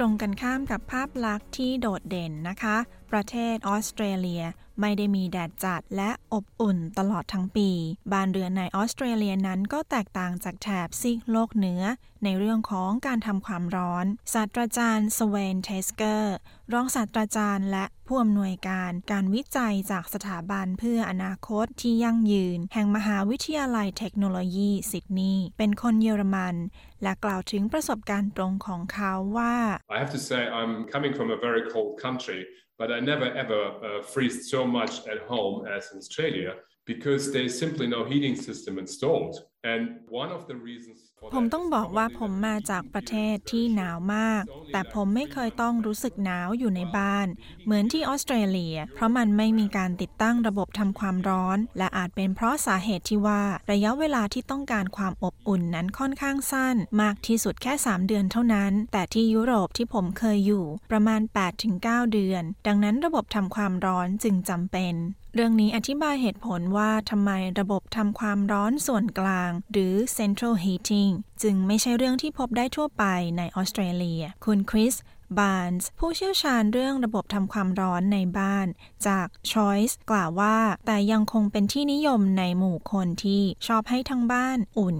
[0.00, 2.76] รงกันข้ามกับภาพลักษณ์ที่โดดเด่นนะคะ
[3.12, 4.44] ประเทศออสเตรเลีย
[4.80, 7.70] ไม่ได้มีแดดจัดและอบอุ่นตลอดทั้งปี
[8.12, 11.82] บ้านเรือนในออสเตรเลียนั้นก็แตกต่างจากแถบซีกโลกเหนือ
[12.24, 16.36] ในเรื่องของการทำความร้อน ศาสตราจารย์สเวนเทสเกอร์
[16.72, 26.54] รองศาสตราจารย์และผู้อำนวยการการวิจัยจากสถาบันเพื่ออนาคตที่ยั่งยืน แห่งมหาวิทยาลัยเทคโนโลยีซิดนีย์เป็นคนเยอรมัน
[27.02, 29.54] และกล่าวถึงประสบการณ์ตรงของเขาว่า
[29.94, 32.40] I have to say I'm coming from a very cold country
[32.80, 36.54] but I never ever uh, freeze so much at home as in Australia
[36.86, 39.36] because there's simply no heating system installed.
[39.64, 47.26] And one of the reasons ผมต้องบอกว่าผมมาจากประเทศที่หนาวมาก แต่ผมไม่เคยต้องรู้สึกหนาวอยู่ในบ้าน
[47.64, 61.20] เหมือนที่ออสเตรเลีย เพราะมันไม่มีการติดตั้งระบบทำความร้อน และอาจเป็นเพราะสาเหตุที่ว่าระยะเวลาที่ต้องการความอบอุ่นนั้นค่อนข้างสั้น มากที่สุดแค่ 3 เดือนเท่านั้น แต่ที่ยุโรปที่ผมเคยอยู่ ประมาณ
[61.66, 64.94] 8-9 เดือน ดังนั้นระบบทำความร้อนจึงจำเป็น
[65.34, 71.12] เรื่องนี้อธิบายเหตุผลว่าทำไมระบบทำความร้อนส่วนกลาง หรือ central heating
[71.42, 73.04] จึงไม่ใช่เรื่องที่พบได้ทั่วไป
[73.36, 74.94] ในออสเตรเลีย คุณคริส
[75.38, 78.66] บานส์ผู้เชี่ยวชาญเรื่องระบบทำความร้อนในบ้าน
[79.06, 84.96] จาก Choice กล่าวว่า แต่ยังคงเป็นที่นิยมในหมู่คนที่ชอบให้ทั้งบ้านอุ่น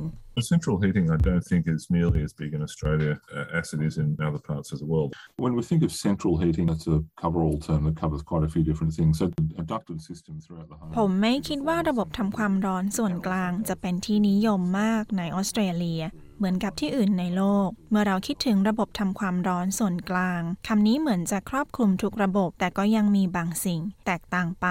[0.54, 3.14] Central heating, I don't think is nearly as big in Australia
[3.60, 5.10] as it is in other parts of the world.
[5.46, 8.64] When we think of central heating, that's a cover-all term that covers quite a few
[8.70, 9.14] different things.
[9.20, 9.26] So
[9.64, 10.92] a ducted system throughout the home.
[10.98, 16.02] ผมไม่คิดว่าระบบทำความร้อนส่วนกลางจะเป็นที่นิยมมากในออสเตรเลีย
[16.41, 24.67] เหมือนกับที่อื่นในโลก เมื่อเราคิดถึงระบบทำความร้อนส่วนกลางคำนี้เหมือนจะครอบคลุมทุกระบบ แต่ก็ยังมีบางสิ่ง แตกต่างไป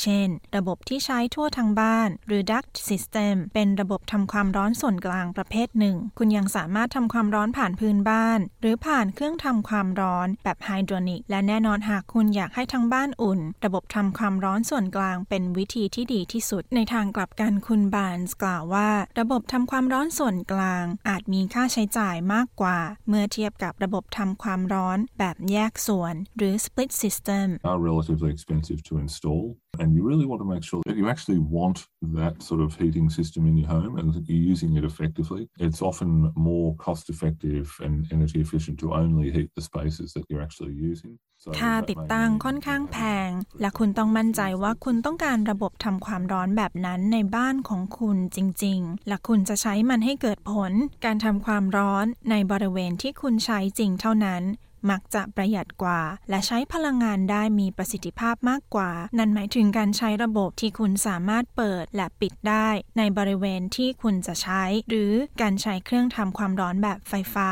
[0.00, 26.90] เช่น ระบบที่ใช้ทั่วทั้งบ้าน หรือ duct system เป็นระบบทำความร้อนส่วนกลางประเภทหนึ่ง คุณยังสามารถทำความร้อนผ่านพื้นบ้าน หรือผ่านเครื่องทำความร้อนแบบไฮดรอนิก และแน่นอนหากคุณอยากให้ทั้งบ้านอุ่น ระบบทำความร้อนส่วนกลางเป็นวิธีที่ดีที่สุด ในทางกลับกันคุณบานส์กล่าวว่า ระบบทำความร้อนส่วนกลางอาาจมีค่าใช้จ่ายมากกว่า เมื่อเทียบกับระบบทำความร้อนแบบแยกส่วน หรือ split
[27.02, 29.44] system are relatively expensive to install.
[29.80, 33.08] And you really want to make sure that you actually want that sort of heating
[33.10, 35.48] system in your home and that you're using it effectively.
[35.58, 40.44] It's often more cost effective and energy efficient to only heat the spaces that you're
[40.46, 41.14] actually using.
[41.60, 50.72] ค่าติดตั้งค่อนข้างแพง และคุณต้องมั่นใจว่าคุณต้องการระบบทำความร้อนแบบนั้นในบ้านของคุณจริง ๆ และคุณจะใช้มันให้เกิดผล
[51.04, 54.42] การทำความร้อนในบริเวณที่คุณใช้จริงเท่านั้น
[54.90, 62.68] มักจะประหยัดกว่า และใช้พลังงานได้มีประสิทธิภาพมากกว่า นั่นหมายถึงการใช้ระบบที่คุณสามารถเปิดและปิดได้
[62.98, 67.48] ในบริเวณที่คุณจะใช้ หรือการใช้เครื่องทำความร้อนแบบไฟฟ้า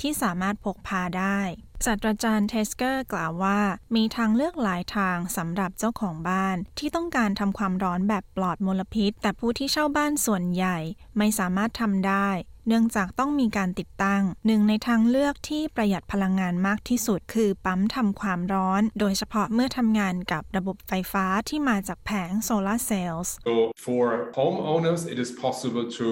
[0.00, 1.38] ที่สามารถพกพาได้
[1.86, 3.58] ศาสตราจารย์เทสเกอร์กล่าวว่า
[3.96, 10.78] มีทางเลือกหลายทางสำหรับเจ้าของบ้าน ที่ต้องการทำความร้อนแบบปลอดมลพิษ แต่ผู้ที่เช่าบ้านส่วนใหญ่
[11.18, 12.28] ไม่สามารถทำได้
[12.68, 23.54] เนื่องจากต้องมีการติดตั้ง หนึ่งในทางเลือกที่ประหยัดพลังงานมากที่สุด คือปั๊มทำความร้อน โดยเฉพาะเมื่อทำงานกับระบบไฟฟ้าที่มาจากแผงโซลาร์เซลล์ So
[23.86, 24.04] for
[24.40, 26.06] homeowners, it is possible to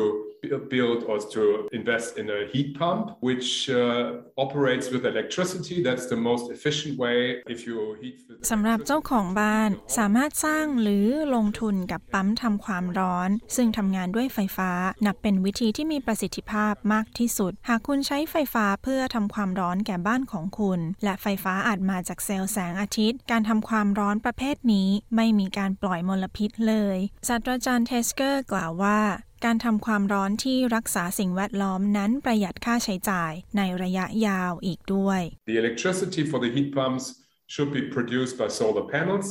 [0.70, 5.83] build or to invest in a heat pump, which uh, operates with electricity.
[5.83, 7.42] That's the most efficient way.
[7.46, 8.16] If you heat
[8.50, 14.70] สำหรับเจ้าของบ้านสามารถสร้างหรือลงทุนกับปั๊มทำความร้อน ซึ่งทำงานด้วยไฟฟ้า
[15.07, 26.96] นับเป็นวิธีที่มีประสิทธิภาพมากที่สุด หากคุณใช้ไฟฟ้าเพื่อทำความร้อนแก่บ้านของคุณ และไฟฟ้าอาจมาจากเซลล์แสงอาทิตย์ การทำความร้อนประเภทนี้ ไม่มีการปล่อยมลพิษเลย
[27.29, 29.00] ศาสตราจารย์เทสเกอร์กล่าวว่า
[29.44, 37.05] การทำความร้อนที่รักษาสิ่งแวดล้อมนั้นประหยัดค่าใช้จ่ายในระยะยาวอีกด้วย The electricity for the heat pumps
[37.53, 39.26] should be produced by solar panels.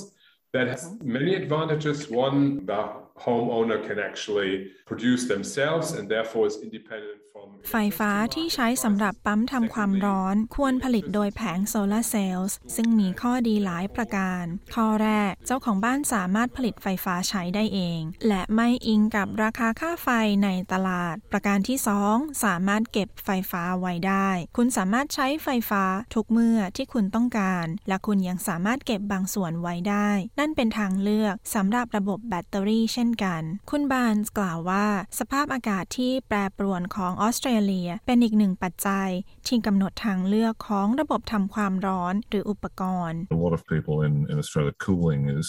[0.55, 0.81] That has
[1.17, 1.97] many advantages.
[2.25, 2.39] One,
[2.71, 2.81] the
[3.27, 4.53] homeowner can actually
[4.89, 14.43] produce themselves and therefore is independent from ไฟฟ้าที่ใช้สำหรับปั๊มทำความร้อนควรผลิตโดยแผงโซลาร์เซลล์ซึ่งมีข้อดีหลายประการ
[14.75, 20.09] ข้อแรกเจ้าของบ้านสามารถผลิตไฟฟ้าใช้ได้เอง และไม่อิงกับราคาค่าไฟ
[20.43, 21.77] ในตลาด ประการที่
[22.09, 25.83] 2 สามารถเก็บไฟฟ้าไว้ได้ คุณสามารถใช้ไฟฟ้า
[26.15, 34.85] ทุกเมื่อที่คุณต้องการ และคุณยังสามารถเก็บบางส่วนไว้ได้ นั่นเป็นทางเลือกสำหรับระบบแบตเตอรี่เช่นนกัน คุณบานส์กล่าวว่า
[35.19, 39.09] สภาพอากาศที่แปรปรวนของออสเตรเลีย เป็นอีกหนึ่งปัจจัย
[39.47, 45.47] ที่กำหนดทางเลือกของระบบทำความร้อนหรืออุปกรณ์ A lot of people in, in Australia, cooling is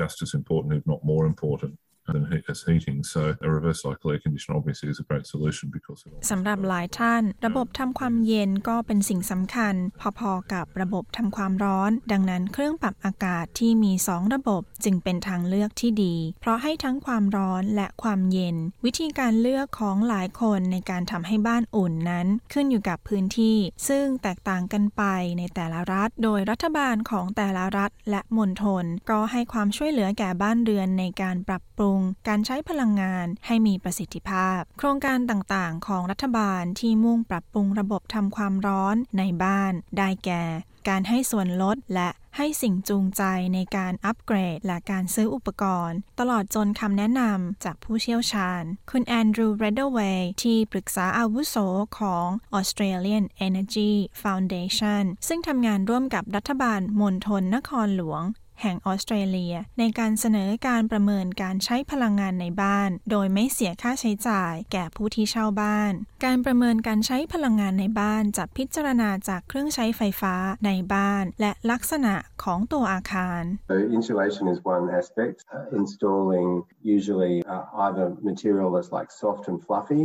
[0.00, 1.72] just as important, if not more important.
[2.10, 5.66] Than heat, as heating, so a reverse cycle air conditioner obviously is a great solution
[5.76, 9.74] because it สำหรับหลายท่าน ระบบทำความเย็นก็เป็นสิ่งสำคัญ
[10.18, 23.56] พอๆกับระบบทำความร้อน ดังนั้นเครื่องปรับอากาศที่มี 2 ระบบจึงเป็นทางเลือกที่ดี เพราะให้ทั้งความร้อนและความเย็น วิธีการเลือกของหลายคนในการทำให้บ้านอุ่นนั้น ขึ้นอยู่กับพื้นที่
[23.88, 25.02] ซึ่งแตกต่างกันไป
[25.38, 40.44] ในแต่ละรัฐ โดยรัฐบาลของแต่ละรัฐและมณฑลก็ให้ความช่วยเหลือแก่บ้านเรือนในการปรับปรุงการใช้พลังงานให้มีประสิทธิภาพ โครงการต่างๆ ของรัฐบาลที่มุ่งปรับปรุงระบบทำความร้อนในบ้าน ได้แก่
[40.88, 43.22] การให้ส่วนลดและให้สิ่งจูงใจ
[43.54, 51.56] ในการอัปเกรดและการซื้ออุปกรณ์ ตลอดจนคำแนะนำจากผู้เชี่ยวชาญ คุณแอนดรูว์เรดเดเวย์ที่ปรึกษาอาวุโส
[51.98, 52.26] ของ
[52.58, 58.22] Australian Energy Foundation ซึ่งทำงานร่วมกับรัฐบาลมณฑลนครหลวง
[58.62, 65.92] แห่งออสเตรเลีย ในการเสนอการประเมินการใช้พลังงานในบ้าน โดยไม่เสียค่าใช้จ่าย แก่ผู้ที่เช่าบ้าน
[66.24, 70.34] การประเมินการใช้พลังงานในบ้านจะพิจารณาจากเครื่องใช้ไฟฟ้า
[70.66, 75.36] ในบ้าน และลักษณะของตัวอาคาร So insulation is one aspect.
[75.54, 76.48] Uh, installing
[76.96, 80.04] usually uh, either material that's like soft and fluffy,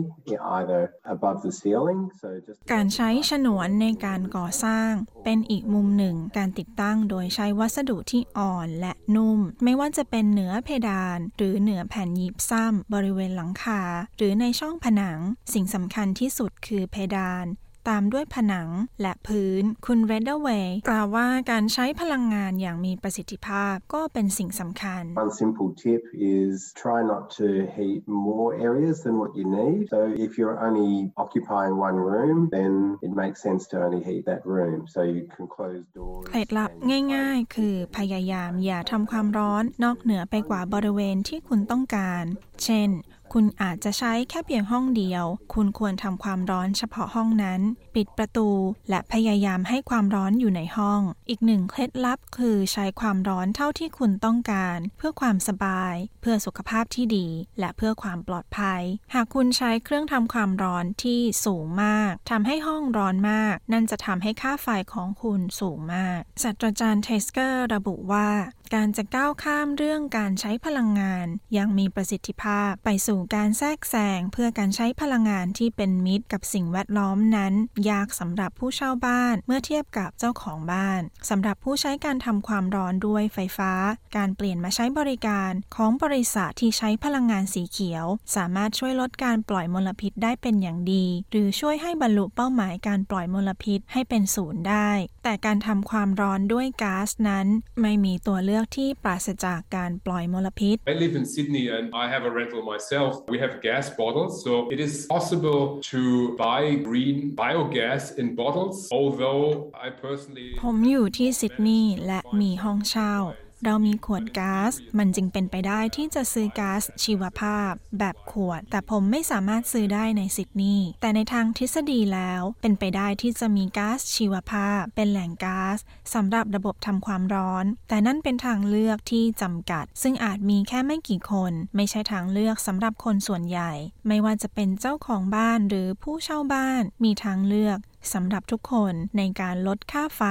[0.60, 0.82] either
[1.16, 2.00] above the ceiling.
[2.22, 4.92] So just การใช้ฉนวนในการก่อสร้าง
[5.24, 8.45] เป็นอีกมุมหนึ่งการติดตั้งโดยใช้วัสดุที่อ่อน
[8.80, 13.82] และนุ่ม ไม่ว่าจะเป็นเหนือเพดาน หรือเหนือแผ่นยิบซ้ำบริเวณหลังคา
[14.18, 15.20] หรือในช่องผนัง
[15.54, 17.46] สิ่งสำคัญที่สุดคือเพดาน
[17.90, 18.70] ตามด้วยผนัง
[19.02, 26.04] และพื้น คุณเรดเดอร์เวย์กล่าวว่าการใช้พลังงานอย่างมีประสิทธิภาพก็เป็นสิ่งสำคัญ One simple tip
[26.38, 29.80] is try not to heat more areas than what you need.
[29.94, 30.94] So if you're only
[31.24, 32.72] occupying one room, then
[33.06, 34.80] it makes sense to only heat that room.
[34.94, 36.26] So you can close doors.
[36.28, 36.70] เคล็ดลับ
[37.14, 42.24] ง่ายๆ คือพยายามอย่าทำความร้อนนอกเหนือไปกว่าบริเวณที่คุณต้องการ
[42.64, 42.90] เช่น
[43.38, 47.62] คุณอาจจะใช้แค่เพียงห้องเดียว คุณควรทำความร้อนเฉพาะห้องนั้น
[47.96, 48.50] ปิดประตู
[48.90, 57.28] และพยายามให้ความร้อนอยู่ในห้อง อีกหนึ่งเคล็ดลับคือใช้ความร้อนเท่าที่คุณต้องการ เพื่อความสบาย เพื่อสุขภาพที่ดี
[57.60, 58.82] และเพื่อความปลอดภัย
[59.14, 68.30] หากคุณใช้เครื่องทำความร้อนที่สูงมากทำให้ห้องร้อนมาก นั่นจะทำให้ค่าไฟของคุณสูงมากศาสตราจารย์เทสเกอร์ระบุว่า
[68.74, 77.54] การจะก้าวข้ามเรื่องการใช้พลังงาน อย่างมีประสิทธิภาพไปสู่การแทรกแซงเพื่อการใช้พลังงานที่เป็นมิตรกับสิ่งแวดล้อมนั้น
[77.90, 83.72] ยากสำหรับผู้เช่าบ้านเมื่อเทียบกับเจ้าของบ้านสำหรับผู้ใช้การทำความร้อนด้วยไฟฟ้า
[84.18, 94.90] การเปลี่ยนมาใช้บริการของบริษัทที่ใช้พลังงานสีเขียว สามารถช่วยลดการปล่อยมลพิษได้เป็นอย่างดี หรือช่วยให้บรรลุเป้าหมายการปล่อยมลพิษให้เป็นศูนย์ได้
[95.24, 97.48] แต่การทำความร้อนด้วยก๊าซนั้น
[97.82, 103.12] ไม่มีตัวเลือกที่ปราศจากการปล่อยมลพิษ I live in Sydney and I have a rental myself.
[103.34, 106.02] We have gas bottles, so it is possible to
[106.46, 108.76] buy green biogas in bottles.
[109.00, 109.44] Although
[109.86, 113.16] I personally ผมอยู่ที่ซิดนีย์และมีห้องเช่า
[113.64, 125.78] เรามีขวดก๊าซมันจึงเป็นไปได้ที่จะซื้อก๊าซชีวภาพ แบบขวด แต่ผมไม่สามารถซื้อได้ในซิดนีย์แต่ในทางทฤษฎีแล้วเป็นไปได้ที่จะมีก๊าซชีวภาพ เป็นแหล่งก๊าซ
[126.14, 133.72] สำหรับระบบทำความร้อน แต่นั่นเป็นทางเลือกที่จำกัด ซึ่งอาจมีแค่ไม่กี่คน ไม่ใช่ทางเลือกสำหรับคนส่วนใหญ่
[134.08, 137.78] ไม่ว่าจะเป็นเจ้าของบ้านหรือผู้เช่าบ้านมีทางเลือก
[138.14, 140.22] สำหรับทุกคนในการลดค่าไฟ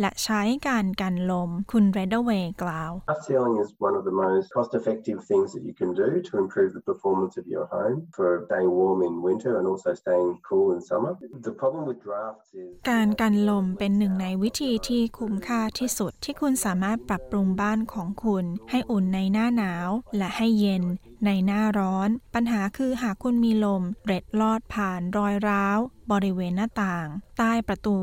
[0.00, 6.32] และใช้การกันลม คุณเรดเดอร์เวย์กล่าว Upselling is one of the most cost-effective things that you can do to
[6.42, 10.68] improve the performance of your home for staying warm in winter and also staying cool
[10.74, 11.12] in summer.
[11.48, 20.84] The problem with drafts is การกันลมเป็นหนึ่งในวิธีที่คุ้มค่าที่สุดที่คุณสามารถปรับปรุงบ้านของคุณ ให้อุ่นในหน้าหนาว และให้เย็น
[21.24, 25.78] ในหน้าร้อน ปัญหาคือหากคุณมีลม เร็ดลอดผ่านรอยร้าว
[26.12, 27.06] บริเวณหน้าต่าง
[27.38, 27.98] ใต้ประตู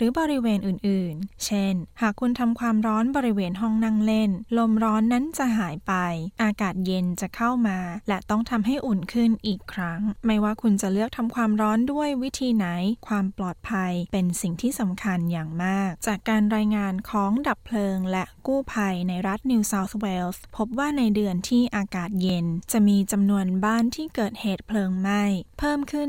[0.00, 5.92] หรือบริเวณอื่นๆ เช่น หากคุณทำความร้อนบริเวณห้องนั่งเล่น ลมร้อนนั้นจะหายไป
[6.42, 12.66] อากาศเย็นจะเข้ามา และต้องทำให้อุ่นขึ้นอีกครั้ง ไม่ว่าคุณจะเลือกทำความร้อนด้วยวิธีไหน
[13.08, 25.22] ความปลอดภัยเป็นสิ่งที่สำคัญอย่างมาก จากการรายงานของดับเพลิง และกู้ภัยในรัฐนิวเซาท์เวลส์พบว่าในเดือนที่อากาศเย็น จะมีจำนวนบ้านที่เกิดเหตุเพลิงไหม้
[25.58, 26.08] เพิ่มขึ้น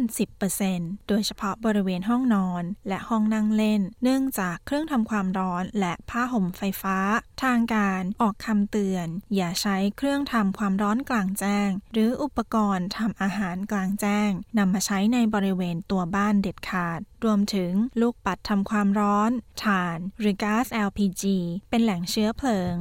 [0.54, 6.98] 10%โดยเฉพาะบริเวณห้องนอน และห้องนั่งเล่นเนื่องจากเครื่องทำความร้อนและผ้าห่มไฟฟ้า
[7.44, 19.32] ทางการออกคำเตือน อย่าใช้เครื่องทำความร้อนกลางแจ้ง หรืออุปกรณ์ทำอาหารกลางแจ้งนำมาใช้ในบริเวณตัวบ้านเด็ดขาด รวมถึงลูกปัดทำความร้อน
[19.64, 21.24] ถ่าน หรือก๊าซ LPG
[21.70, 22.74] เป็นแหล่งเชื้อเพลิง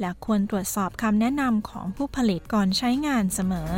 [0.00, 3.70] และควรตรวจสอบคำแนะนำของผู้ผลิตก่อนใช้งานเสมอ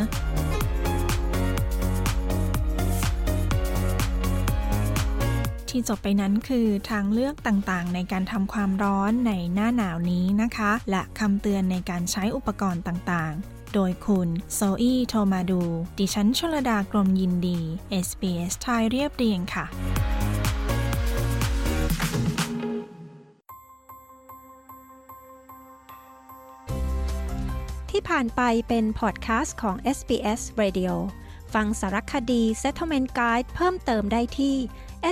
[5.76, 15.62] ที่จบไปนั้นคือทางเลือกต่างๆ ในการทำความร้อนในหน้าหนาวนี้นะคะ และคำเตือนในการใช้อุปกรณ์ต่างๆโดยคุณโซอี้โทมาดู
[15.98, 17.58] ดิฉันชลดากรมยินดี
[18.06, 19.66] SBS ไทยเรียบเรียงค่ะ
[27.90, 30.92] ที่ผ่านไปเป็นพอดแคสต์ของ SBS Radio
[31.54, 34.56] ฟังสารคดี Settlement Guide เพิ่มเติมได้ที่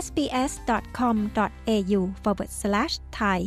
[0.02, 3.40] sbs.com.au forward slash thai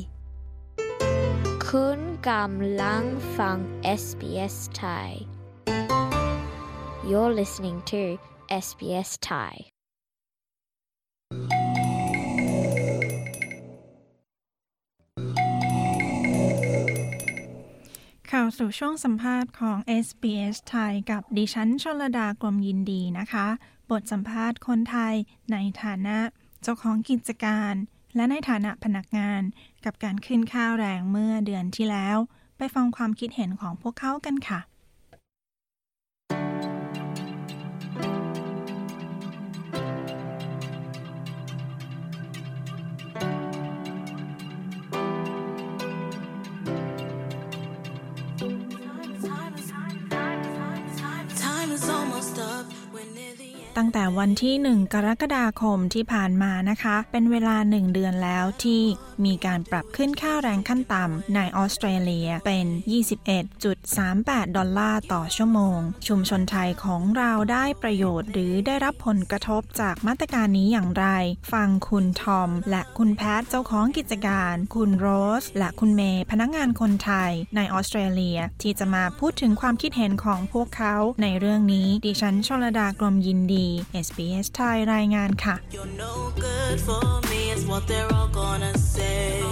[1.67, 3.03] คุณกำลัง
[3.37, 3.57] ฟัง
[4.01, 5.09] SBS Thai
[7.09, 8.01] You're listening to
[8.65, 9.53] SBS Thai
[18.31, 23.47] ข่าวสู่ช่วงสัมภาษณ์ของ SBS ไทยกับดิฉันชลดากรมยินดีนะคะ
[23.91, 25.15] บทสัมภาษณ์คนไทย
[25.51, 26.17] ในฐานะ
[26.61, 27.73] เจ้าของกิจการ
[28.15, 29.41] และในฐานะพนักงาน
[29.85, 32.17] กับการขึ้นค่าแรงเมื่อเดือนที่แล้ว
[32.57, 34.59] ไปฟังความคิดเห็นของพวกเขากันค่ะ
[53.77, 58.83] ตั้งแต่วันที่ 1 กรกฎาคมที่ผ่านมานะคะ เป็นเวลา 1 เดือนแล้วที่
[59.25, 62.65] มีการปรับขึ้นค่าแรงขั้นต่ำในออสเตรเลียเป็น
[63.41, 71.05] 21.38 ดอลลาร์ต่อชั่วโมง ชุมชนไทยของเราได้ประโยชน์ หรือได้รับผลกระทบจากมาตรการนี้อย่างไร
[71.53, 75.07] ฟังคุณทอม และคุณแพทเจ้าของกิจการ คุณโร
[75.41, 83.71] ส และคุณเมย์พนักงานคนไทยในออสเตรเลียที่จะมาพูดถึงความคิดเห็นของพวกเขาในเรื่องนี้ดิฉันชลดากรมยินดีี
[84.05, 86.15] SBS ไทยรายงานค่ะ You're no
[86.45, 89.46] good for me it's what they're all gonna say.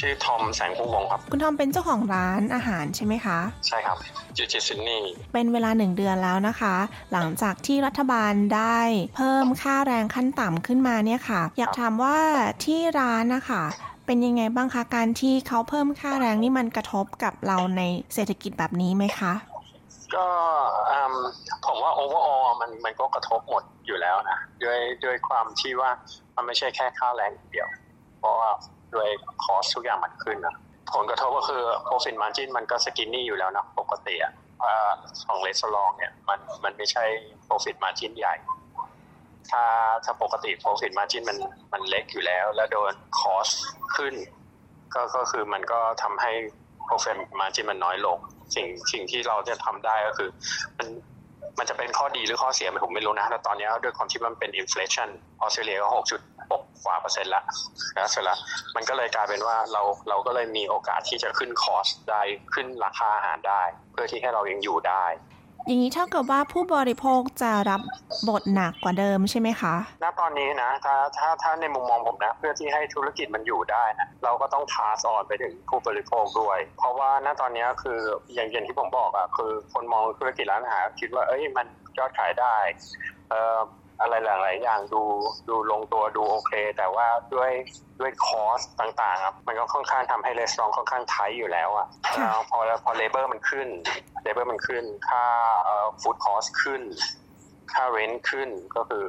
[0.00, 3.98] ชื่อทอมแสงพุ่งวงครับ คุณทอมเป็นเจ้าของร้านอาหารใช่ไหมคะ ใช่ครับ
[4.36, 6.74] อยู่ที่ซิดนีย์เป็นเวลาหนึ่งเดือนแล้วนะคะ
[7.12, 8.78] หลังจากที่รัฐบาลได้
[9.16, 12.18] เพิ่มค่าแรงขั้นต่ำขึ้นมาเนี่ยค่ะ อยากถามว่า
[12.64, 13.62] ที่ร้านนะคะ
[14.06, 17.82] เป็นยังไงบ้างคะการที่เขาเพิ่มค่าแรงนี่มันกระทบกับเราใน
[18.14, 19.32] เศรษฐกิจแบบนี้ไหมคะ
[20.14, 20.26] ก็
[20.90, 21.14] อืม
[21.66, 25.90] ผมว่า overall มันมันก็กระทบหมดอยู่แล้วนะด้วยด้วยความที่ว่า
[26.36, 27.68] มันไม่ใช่แค่ค่าแรงอย่างเดียว
[28.18, 28.50] เพราะว่า
[28.94, 29.08] ด้วย
[29.44, 30.54] คอสทุกอย่างมันขึ้นนะ
[30.94, 34.32] ผลกระทบก็คือ profit margin มันก็สกินนี่อยู่แล้วนะปกติอะ
[34.62, 34.74] ว่า
[35.26, 37.04] ของเลสลองเนี่ยมันมันไม่ใช่
[37.48, 38.34] profit margin ใหญ่
[39.50, 39.64] ถ้า
[40.04, 41.38] ถ้าปกติ profit margin มัน
[41.72, 43.48] มันเล็กอยู่แล้ว แล้วโดนคอส
[43.96, 44.14] ขึ้น
[44.94, 46.32] ก็ก็คือมันก็ทำให้
[46.88, 48.18] profit margin มันน้อยลง
[48.54, 50.28] สิ่งสิ่งที่เราจะทำได้ก็คือ
[50.78, 50.88] มัน
[51.58, 55.08] มันจะเป็นข้อดีหรือข้อเสียผมไม่รู้นะแต่ตอนนี้ด้วยความที่มันเป็น inflation
[55.40, 55.88] ออสเตรเลียก็
[56.50, 57.42] หกจุดหกกว่าเปอร์เซ็นต์ละ
[57.96, 58.38] นะเสร็จแล้ว
[58.76, 62.22] มันก็เลยกลายเป็นว่าเราเราก็เลยมีโอกาสที่จะขึ้นคอสได้
[62.54, 65.06] ขึ้นราคาอาหารได้ เพื่อที่ให้เรายังอยู่ได้
[65.66, 67.80] อย่างนี้เท่ากับว่าผู้บริโภคจะรับ
[68.28, 77.98] บทหนักกว่าเดิมใช่ไหมคะณตอนนี้นะถ้าถ้าถ้าในมุมมองผมนะเพื่อที่ให้ธุรกิจมันอยู่ได้นะเราก็ต้องพาสออนไปถึงผู้บริโภคด้วย เพราะว่าณตอนนี้คือ
[78.34, 81.66] อย่างอย่างที่ผมบอกอะคือคนมองธุรกิจร้านอาหารคิดว่าเอ้ยมัน
[81.98, 82.56] ยอดขายได้
[83.30, 83.60] เอ่อ
[84.00, 85.02] อะไรหลาย ๆ อย่างดู
[85.48, 87.50] ดูลงตัวดูโอเค แต่ว่าด้วย
[88.00, 91.86] ด้วย cost ต่างๆครับมันก็ค่อนข้างทำให้ restaurant ค่อนข้าง tight อยู่แล้วอะ
[92.18, 93.68] แล้วพอพอ labour มันขึ้น
[94.22, 95.24] labour มันขึ้น ค่า
[96.00, 96.82] food cost ขึ้น
[97.72, 99.04] ค่า rent ขึ้นก็คือ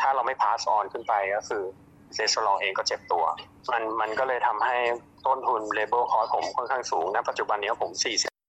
[0.00, 1.64] ถ้าเราไม่ pass on ขึ้นไปก็คือ
[2.14, 3.24] restaurant เองก็เจ็บตัว
[3.72, 4.76] มันมันก็เลยทำให้
[5.26, 7.90] ต้นทุน labour cost ผมค่อนข้างสูงณปัจจุบันนี้ผม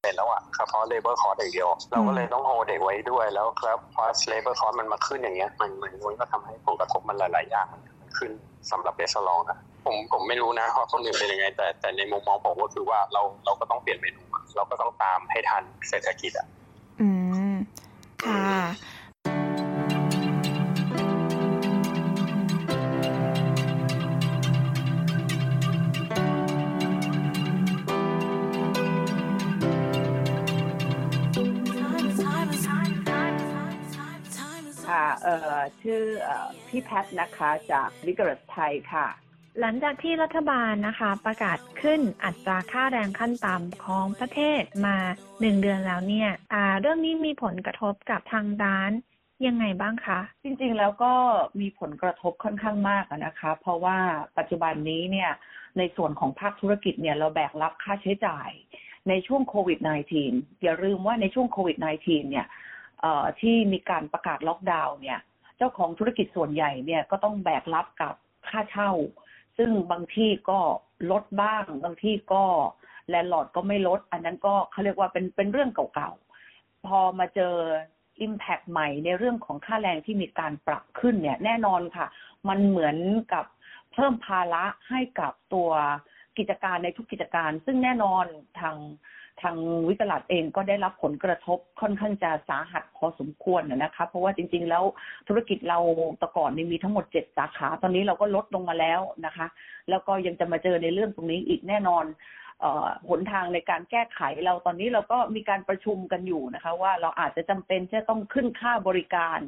[0.04, 7.68] 40เป็นแล้วอะเฉพาะ labor cost อย่างเดียว เราก็เลยต้องโฮเด็กไว้ด้วยแล้วครับพอ labor cost มันมาขึ้นอย่างเงี้ยมันมันมันก็ทำให้ผลกระทบมันหลาย ๆ อย่าง
[8.02, 8.32] มันขึ้น
[8.72, 14.22] สำหรับเบสลองนะผมผมไม่รู้นะว่าคนอื่นเป็นยังไง แต่แต่ในมุมมองผมก็คือว่าเราเราก็ต้องเปลี่ยนเมนู
[14.56, 16.48] เราก็ต้องตามให้ทันเศรษฐกิจอะ
[17.02, 17.08] อื
[17.54, 17.56] ม
[18.24, 18.40] ค่ะ
[34.94, 39.08] ค่ะเอ่อชื่อเอ่อพี่แพทนะคะจากวิกฤตไทยค่ะ
[39.60, 44.98] หลังจากที่รัฐบาลนะคะประกาศขึ้นอัตราค่าแรงขั้นต่ำของประเทศมา
[45.42, 48.92] หนึ่งเดือนแล้วเนี่ยอ่าเรื่องนี้มีผลกระทบกับทางร้าน
[49.48, 51.14] ยังไงบ้างคะ จริงๆแล้วก็
[51.62, 53.98] มีผลกระทบค่อนข้างมากอะนะคะ เพราะว่า
[54.38, 55.32] ปัจจุบันนี้เนี่ย
[55.78, 58.50] ในส่วนของภาคธุรกิจเนี่ยเราแบกรับค่าใช้จ่าย
[59.10, 59.80] ในช่วงโควิด
[60.22, 62.73] -19 อย่าลืมว่าในช่วงโควิด -19 เนี่ยเอ่อ
[63.42, 65.20] ที่มีการประกาศล็อกดาวน์เนี่ย
[65.58, 68.16] เจ้าของธุรกิจส่วนใหญ่เนี่ยก็ต้องแบกรับกับ
[68.50, 68.92] ค่าเช่า
[69.58, 70.60] ซึ่งบางที่ก็
[71.12, 72.44] ลดบ้าง บางที่ก็
[73.10, 77.56] แลนด์ลอร์ดก็ไม่ลด อันนั้นก็เขาเรียกว่าเป็นเป็นเรื่องเก่าๆ พอมาเจอ
[78.26, 82.08] Impact ใหม่ในเรื่องของค่าแรงที่มีการปรับขึ้นเนี่ย แน่นอนค่ะ
[82.50, 82.98] มันเหมือน
[83.34, 83.46] กับ
[83.94, 85.70] เพิ่มภาระให้กับตัว
[86.38, 88.26] กิจการในทุกกิจการ ซึ่งแน่นอน
[88.60, 88.76] ทาง
[89.42, 89.56] ทาง
[89.90, 94.84] วิกฤตเองก็ได้รับผลกระทบค่อนข้างจะสาหัสพอสมควรนะคะเพราะว่าจริง ๆ แล้ว
[95.28, 95.80] ธุรกิจเรา
[96.20, 99.48] แต่ก่อนนี่มีทั้งหมดเจ็ดสาขา ตอนนี้เราก็ลดลงมาแล้วนะคะ
[99.90, 102.06] แล้วก็ยังจะมาเจอในเรื่องตรงนี้อีกแน่นอน
[103.10, 109.40] หนทางในการแก้ไขเราตอนนี้เราก็มีการประชุมกันอยู่นะคะ ว่าเราอาจจะจำเป็นจะต้องขึ้นค่าบริการ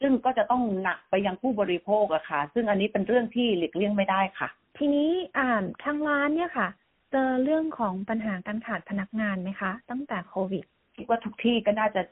[0.00, 6.68] ซึ่งก็จะต้องหนักไปยังผู้บริโภคอะค่ะ ซึ่งอันนี้เป็นเรื่องที่หลีกเลี่ยงไม่ได้ค่ะ ทีนี้อ่าทางร้านเนี่ยค่ะ
[7.10, 10.64] เจอเรื่องของปัญหาการขาดพนักงานไหมคะ ตั้งแต่โควิด
[10.96, 12.02] คิดว่าทุกที่ก็น่าจะ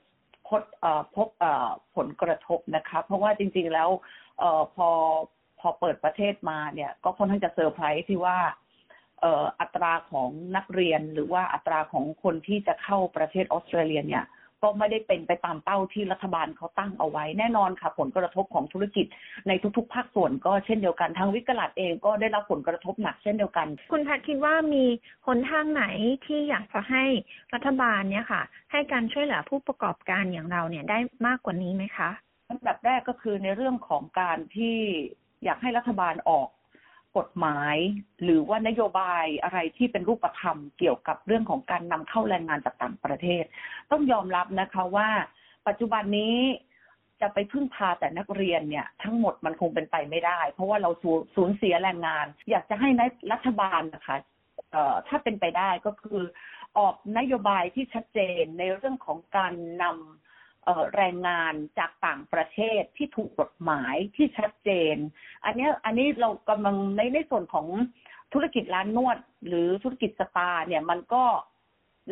[0.48, 0.62] พบ
[1.16, 1.28] พบ
[1.96, 3.88] ผลกระทบนะคะ เพราะว่าจริง ๆแล้ว
[4.42, 4.44] อ
[4.74, 4.88] พอ
[5.60, 8.38] พอเปิดประเทศมาเนี่ย ก็ค่อนข้างจะเซอร์ไพรส์ที่ว่า
[9.60, 14.24] อัตราของนักเรียนหรือว่าอัตราของคนที่จะเข้าประเทศออสเตรเลียเนี่ย
[14.62, 19.06] ก็ไม่ได้เป็นไปตามเป้าที่รัฐบาลเขาตั้งเอาไว้แน่นอนค่ะ ผลกระทบของธุรกิจ
[19.48, 24.84] ในทุกๆ ภาคส่วนก็เช่นเดียวกันทางวิกฤตเองก็ได้รับผลกระทบหนักเช่นเดียวกัน คุณแพทย์คิดว่ามี
[25.26, 25.84] หนทางไหน
[26.26, 27.04] ที่อยากจะให้
[27.54, 28.42] รัฐบาลเนี่ยค่ะ
[28.72, 32.10] ให้การช่วยเหลือผู้ประกอบการอย่างเราเนี่ยได้มากกว่านี้ไหมคะ
[32.50, 34.76] อันดับแรกก็คือในเรื่องของการที่
[35.44, 36.48] อยากให้รัฐบาลออก
[37.16, 37.76] กฎหมาย
[38.22, 43.44] หรือว่านโยบายอะไรที่เป็นรูปธรรมเกี่ยวกับเรื่องของการนำเข้าแรงงานจากต่างประเทศ
[43.90, 45.08] ต้องยอมรับนะคะว่า
[45.66, 46.36] ปัจจุบันนี้
[47.20, 52.88] จะไปพึ่งพาแต่นักเรียนเนี่ย ทั้งหมดมันคงเป็นไปไม่ได้ เพราะว่าเราสูสญเสียแรงงาน อยากจะให้
[53.32, 54.16] รัฐบาลนะคะ
[55.08, 56.22] ถ้าเป็นไปได้ก็คือ
[56.78, 59.52] ออกนโยบายที่ชัดเจนในเรื่องของการ
[59.82, 60.25] นำ
[60.96, 64.96] แรงงานจากต่างประเทศที่ถูกกฎหมายที่ชัดเจน
[65.44, 67.66] อันนี้อันนี้เรากำลังในในส่วนของ
[68.32, 71.24] ธุรกิจร้านนวด หรือธุรกิจสปาเนี่ยมันก็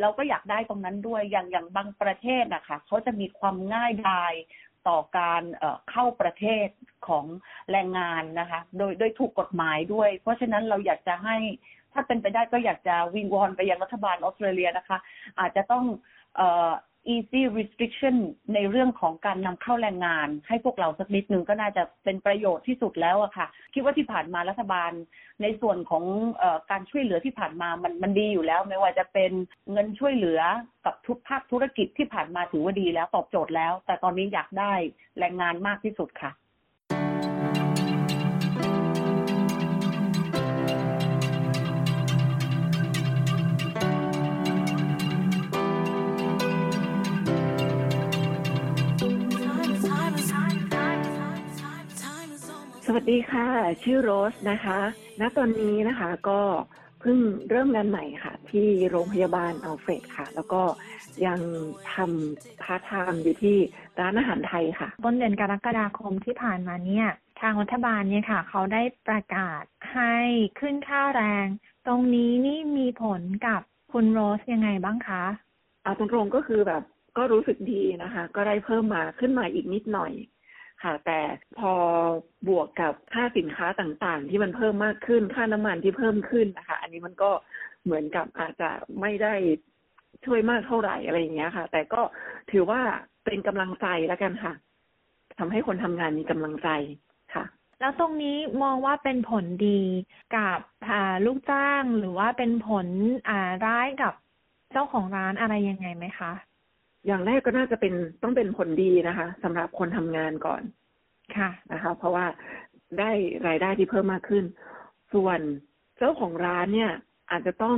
[0.01, 4.33] เราก็อยากได้ตรงนั้นด้วยอย่างอย่างบางประเทศนะคะเขาจะมีความง่ายดาย
[4.87, 5.43] ต่อการ
[5.91, 6.67] เข้าประเทศ
[7.07, 7.25] ของ
[7.71, 11.37] แรงงานนะคะ โดยโดยถูกกฎหมายด้วย เพราะฉะนั้นเราอยากจะให้
[11.93, 14.97] ถ้าเป็นไปได้ก็อยากจะวิงวอนไปยังรัฐบาลออสเตรเลียนะคะ
[15.39, 15.85] อาจจะต้อง
[16.35, 16.39] เ
[17.13, 18.15] easy restriction
[18.53, 24.91] ในเรื่องของการนำเข้าแรงงาน ให้พวกเราสักนิดนึงก็น่าจะเป็นประโยชน์ที่สุดแล้วอะค่ะ คิดว่าที่ผ่านมารัฐบาล
[25.41, 26.03] ในส่วนของ
[26.41, 29.31] อการช่วยเหลือที่ผ่านมามันมันดีอยู่แล้ว ไม่ว่าจะเป็น
[29.71, 30.41] เงินช่วยเหลือ
[30.85, 34.73] กับทุกภาคธุรกิจที่ผ่านมาถือว่าดีแล้วตอบโจทย์แล้ว แต่ตอนนี้อยากได้
[35.19, 36.31] แรงงานมากที่สุดค่ะ
[52.95, 53.47] วัสดีค่ะ
[53.83, 54.79] ชื่อโรสนะคะ
[55.19, 56.41] ณ ตอนนี้นะคะก็
[57.01, 57.17] เพิ่ง
[57.49, 60.61] เริ่มงานใหม่ค่ะ ที่โรงพยาบาลอัลเฟรดค่ะ แล้วก็
[61.25, 61.39] ยัง
[61.93, 63.57] ทำพาร์ทไทม์อยู่ที่
[63.99, 67.07] ร้านอาหารไทยค่ะ ต้นเดือนกรกฎาคมที่ผ่านมาเนี่ย
[67.41, 70.15] ทางรัฐบาลเนี่ยค่ะ เขาได้ประกาศให้
[70.59, 71.47] ขึ้นค่าแรง
[71.87, 75.23] ตรงนี้นี่มีผลกับคุณโรสยังไงบ้างคะ
[75.83, 76.83] เอาตรงๆก็คือแบบ
[77.17, 80.13] ก็รู้สึกดีนะคะ ก็ได้เพิ่มมาขึ้นมาอีกนิดหน่อย
[80.85, 81.19] ค่ะ แต่
[81.59, 81.73] พอ
[82.47, 87.31] บวกกับค่าสินค้าต่างๆ ที่มันเพิ่มมากขึ้น ค่าน้ำมันที่เพิ่มขึ้นนะคะ อันนี้มันก็
[87.83, 88.69] เหมือนกับอาจจะ
[89.01, 89.33] ไม่ได้
[90.25, 92.01] ช่วยมากเท่าไหร่อะไรอย่างเงี้ยค่ะ แต่ก็
[92.51, 92.81] ถือว่า
[93.25, 94.53] เป็นกำลังใจแล้วกันค่ะ
[95.37, 96.69] ทำให้คนทำงานมีกำลังใจ
[97.33, 97.43] ค่ะ
[97.79, 99.81] แล้วตรงนี้มองว่าเป็นผลดี
[100.35, 100.59] กับ
[101.25, 102.87] ลูกจ้างหรือว่าเป็นผล
[103.65, 104.13] ร้ายกับ
[104.71, 106.31] เจ้าของร้านอะไรยังไงไหมคะ
[107.05, 107.93] อย่างแรกก็น่าจะเป็น
[108.23, 110.61] ต้องเป็นผลดีนะคะสำหรับคนทำงานก่อน
[111.37, 112.25] ค่ะนะคะ เพราะว่า
[112.99, 113.11] ได้
[113.47, 114.45] รายได้ที่เพิ่มมากขึ้น
[115.13, 115.39] ส่วน
[115.97, 116.91] เจ้าของร้านเนี่ย
[117.31, 117.77] อาจจะต้อง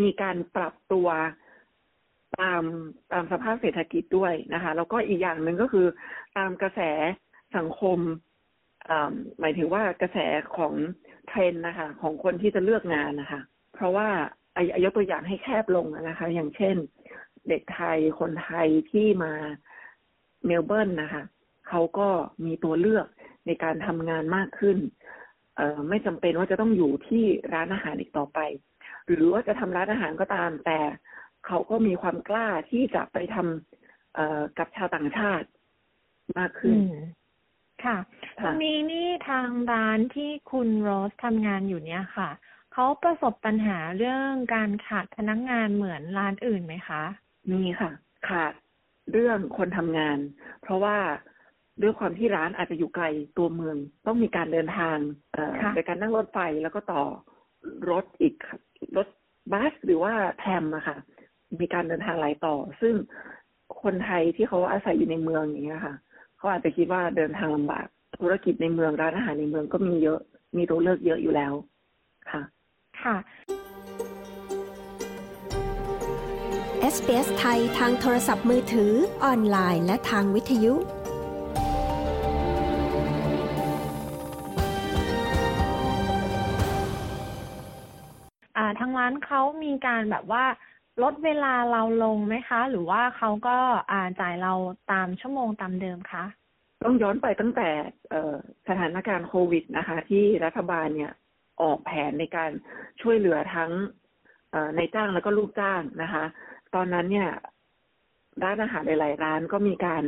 [0.00, 1.08] มีการปรับตัว
[2.40, 2.62] ตาม
[3.12, 5.86] ตามสภาพเศรษฐกิจด้วยนะคะ แล้วก็อีกอย่างหนึ่งก็คือ
[6.36, 6.80] ตามกระแส
[7.56, 7.98] สังคม
[8.88, 10.18] อ่าหมายถึงว่ากระแส
[10.56, 10.72] ของ
[11.28, 13.40] เทรนด์นะคะ ของคนที่จะเลือกงานนะคะ
[13.74, 14.08] เพราะว่า
[14.56, 16.76] อายกตัวอย่างให้แคบลงนะคะ อย่างเช่น
[17.48, 19.32] เด็กไทยคนไทยที่มา
[20.46, 21.24] เมลเบิร์นนะคะ
[21.68, 22.08] เขาก็
[22.44, 23.06] มีตัวเลือก
[23.46, 24.78] ในการทำงานมากขึ้น
[25.56, 28.38] เอ่อไม่จำเป็นว่าจะต้องอยู่ที่ร้านอาหารอีกต่อไป
[29.06, 30.80] หรือว่าจะทำร้านอาหารก็ตาม แต่
[31.46, 35.46] เขาก็มีความกล้าที่จะไปทำเอ่อกับชาวต่างชาติ
[36.38, 36.96] มากขึ้นอืม
[37.84, 37.96] ค่ะ
[38.42, 42.30] ตรงนี้นี่ทางร้านที่คุณโรสทำงานอยู่เนี่ยค่ะ
[42.72, 47.02] เขาประสบปัญหาเรื่องการขาดพนักงานเหมือนร้านอื่นไหมคะ
[47.52, 47.90] มีค่ะ
[48.28, 48.52] ขาด
[49.12, 50.18] เรื่องคนทำงาน
[50.62, 50.96] เพราะว่า
[51.82, 53.04] ด้วยความที่ร้านอาจจะอยู่ไกล
[53.38, 53.76] ตัวเมือง
[54.06, 54.96] ต้องมีการเดินทาง
[55.32, 57.02] เอ่อค่ะโดยการนั่งรถไฟแล้วก็ต่อ
[57.90, 58.34] รถอีก
[58.96, 59.08] รถ
[59.52, 60.96] บัสหรือว่าแทมอะค่ะ
[61.60, 62.94] มีการเดินทางหลายต่อ ซึ่ง
[63.82, 65.94] คนไทยที่เขาอาศัยอยู่ในเมืองอย่างเงี้ยค่ะ
[66.36, 67.86] เขาอาจจะคิดว่าเดินทางลำบาก
[68.20, 70.20] ธุรกิจในเมืองร้านอาหารในเมืองก็มีเยอะ
[70.56, 71.52] มีตัวเลือกเยอะอยู่แล้ว
[72.30, 72.42] ค่ะ
[73.02, 73.16] ค่ะ
[76.94, 78.92] SBS ไทยทางโทรศัพท์มือถือ
[79.24, 80.74] ออนไลน์ และทางวิทยุ
[88.56, 90.44] อ่าทางร้านเขามีการแบบว่า
[91.02, 93.56] ลดเวลาเราลงไหมคะ หรือว่าเขาก็
[93.90, 94.52] อ่าจ่ายเรา
[94.92, 96.24] ตามชั่วโมงตามเดิมคะ
[96.84, 97.68] ต้องย้อนไปตั้งแต่
[98.10, 98.34] เอ่อ
[98.68, 101.12] สถานการณ์โควิดนะคะ ที่รัฐบาลเนี่ย
[101.62, 102.50] ออกแผนในการ
[103.00, 103.70] ช่วยเหลือทั้ง
[104.50, 106.24] เอ่อในจ้างแล้วก็ลูกจ้างนะคะ
[106.74, 107.30] ตอนนั้นเนี่ย
[108.42, 110.04] ร้านอาหารหลาย ๆ ร้านก็มีการ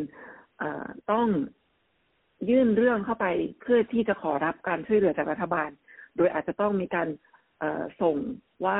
[0.58, 1.26] เออต้อง
[2.50, 3.26] ยื่นเรื่องเข้าไป
[3.60, 5.70] เพื่อที่จะขอรับการช่วยเหลือจากรัฐบาล
[6.16, 7.08] โดยอาจจะต้องมีการ
[7.58, 8.16] เออส่ง
[8.66, 8.78] ว่า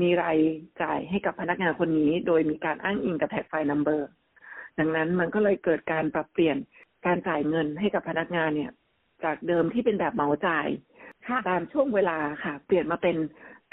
[0.00, 0.38] มีราย
[0.82, 4.10] จ่ายให้กับพนักงานคนนี้ โดยมีการอ้างอิงกับ tax file number
[4.78, 6.56] ดังนั้นมันก็เลยเกิดการปรับเปลี่ยน
[7.06, 8.72] การจ่ายเงินให้กับพนักงานเนี่ย
[9.24, 10.68] จากเดิมที่เป็นแบบเหมาจ่าย
[11.48, 13.16] ตามช่วงเวลาค่ะ เปลี่ยนมาเป็น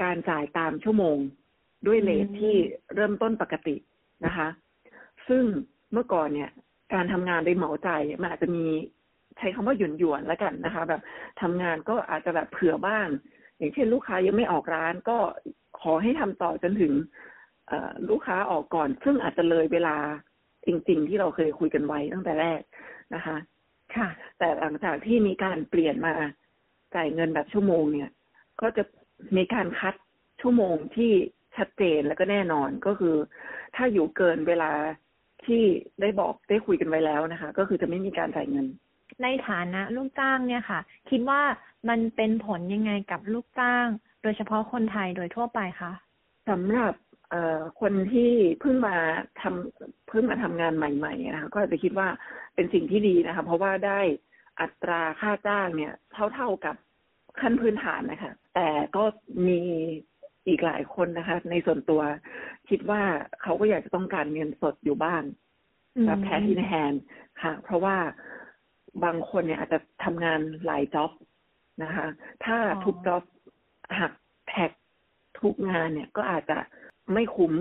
[0.04, 1.18] การจ่ายตามชั่วโมง
[1.86, 2.56] ด้วย rate ที่
[2.96, 3.76] เริ่มต้นปกติ
[4.26, 4.48] นะคะ
[5.28, 5.44] ซึ่ง
[5.94, 6.50] เมื่อก่อนเนี่ย
[6.94, 8.66] การทำงานโดยเหมาจ่ายเนี่ยมันอาจจะมี
[9.38, 11.02] ใช้คำว่าหยุ่นหยวนๆแล้วกันนะคะ แบบ
[11.42, 13.08] ทำงานก็อาจจะแบบเผื่อบ้าง
[13.58, 15.18] อย่างเช่นลูกค้ายังไม่ออกร้านก็
[15.80, 16.94] ขอให้ทำต่อจนถึง
[17.68, 19.96] เอ่อลูกค้าออกก่อน ซึ่งอาจจะเลยเวลา
[20.66, 22.62] จริง ๆ ที่เราเคยคุยกันไว้ตั้งแต่แรก
[23.16, 23.38] นะคะ
[23.96, 24.08] ค่ะ
[24.38, 26.14] แต่หลังจากที่มีการเปลี่ยนมา
[26.96, 28.10] จ่ายเงินแบบชั่วโมงเนี่ย
[28.62, 28.84] ก็จะ
[29.38, 29.96] มีการคัด
[30.42, 31.12] ชั่วโมงที่
[31.58, 33.16] ชัดเจนแล้วก็แน่นอนก็คือ
[33.76, 34.72] ถ้าอยู่เกินเวลา
[35.46, 35.64] ที่
[36.02, 38.68] ได้บอกได้คุยกันไว้แล้วนะคะ ก็คือจะไม่มีการจ่ายเงิน
[39.24, 40.80] ในฐานะลูกจ้างเนี่ยค่ะ
[41.10, 41.42] คิดว่า
[41.90, 43.88] มันเป็นผลยังไงกับลูกจ้าง
[44.24, 45.92] โดยเฉพาะคนไทยโดยทั่วไปคะ
[46.50, 46.94] สำหรับ
[47.30, 48.32] เอ่อคนที่
[48.62, 48.96] เพิ่งมา
[49.42, 52.08] ทำเพิ่งมาทำงานใหม่ๆนะคะก็อาจจะคิดว่า
[52.56, 54.00] เป็นสิ่งที่ดีนะคะ เพราะว่าได้
[54.62, 55.94] อัตราค่าจ้างเนี่ย
[56.36, 56.76] เท่าๆกับ
[57.42, 59.04] ขั้นพื้นฐานนะคะ แต่ก็
[59.48, 59.62] มี
[60.48, 62.02] อีกหลายคนนะคะ ในส่วนตัว
[62.70, 63.02] คิดว่า
[63.42, 65.24] เขาก็อยากจะต้องการเงินสดอยู่บ้าง
[65.98, 66.94] อืมแบบแคชอินแฮน
[67.42, 67.98] ค่ะ เพราะว่า
[69.04, 71.12] บางคนเนี่ยอาจจะทำงานหลายจ็อบ
[71.84, 72.08] นะคะ
[72.46, 73.24] ถ้าทุกจ็อบ
[74.00, 74.14] หัก
[74.48, 74.72] แท็ก
[75.42, 76.58] ทุกงานเนี่ยก็อาจจะ
[77.14, 77.54] ไม่คุ้ม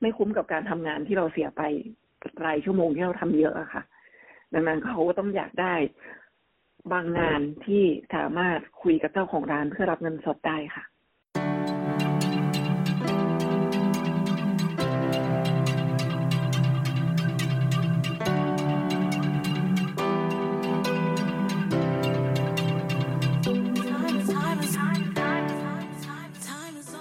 [0.00, 1.62] ไม่คุ้มกับการทำงานที่เราเสียไป
[2.46, 3.82] รายชั่วโมงที่เราทำเยอะอะค่ะ
[4.54, 5.74] ดังนั้นเขาก็ต้องอยากได้
[6.92, 7.82] บางงานที่
[8.14, 10.84] สามารถคุยกับเจ้าของร้านเพื่อรับเงินสดได้ค่ะ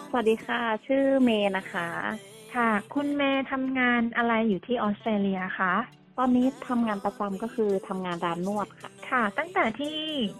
[0.09, 1.87] สวัสดีค่ะ ชื่อเมย์นะคะ
[2.53, 5.73] ค่ะ คุณเมย์ทำงานอะไรอยู่ที่ออสเตรเลียคะ
[6.17, 9.97] ตอนนี้ทำงานประจำก็คือทำงานร้านนวดค่ะ ค่ะ ตั้งแต่ที่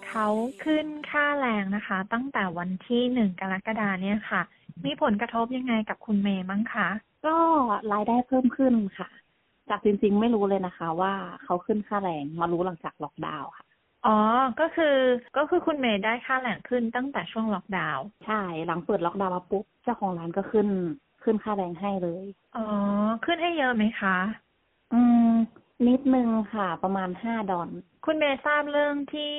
[0.08, 0.28] เขา
[0.64, 4.42] ขึ้นค่าแรงนะคะ ตั้งแต่วันที่หนึ่งกรกฎาเนี่ยค่ะ
[4.86, 6.88] มีผลกระทบยังไงกับคุณเมย์มั้งคะ
[7.26, 7.38] ก็
[7.94, 9.10] รายได้เพิ่มขึ้นค่ะ
[9.70, 11.14] จากจริงๆไม่รู้เลยนะคะ ว่า
[11.44, 13.66] เขาขึ้นค่าแรงมารู้หลังจากล็อกดาวน์ค่ะ
[14.06, 14.18] อ๋อ
[14.60, 14.96] ก็คือ
[15.38, 20.68] ก็คือคุณเมย์ได้ค่าแรงขึ้นตั้งแต่ช่วงล็อกดาวน์ใช่ หลังเปิดล็อกดาวน์มาปุ๊บเจ้าของร้านก็ขึ้น
[21.24, 22.26] ขึ้นค่าแรงให้เลย
[22.56, 22.66] อ๋อ
[23.26, 24.18] ขึ้นให้เยอะไหมคะ
[24.94, 25.34] อืม
[25.88, 27.70] นิดนึงค่ะ ประมาณห้าดอล
[28.06, 29.36] คุณเมย์ทราบเรื่องที่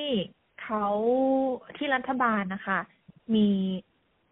[0.63, 0.85] เขา
[1.77, 2.79] ที่รัฐบาลนะคะ
[3.35, 3.47] มี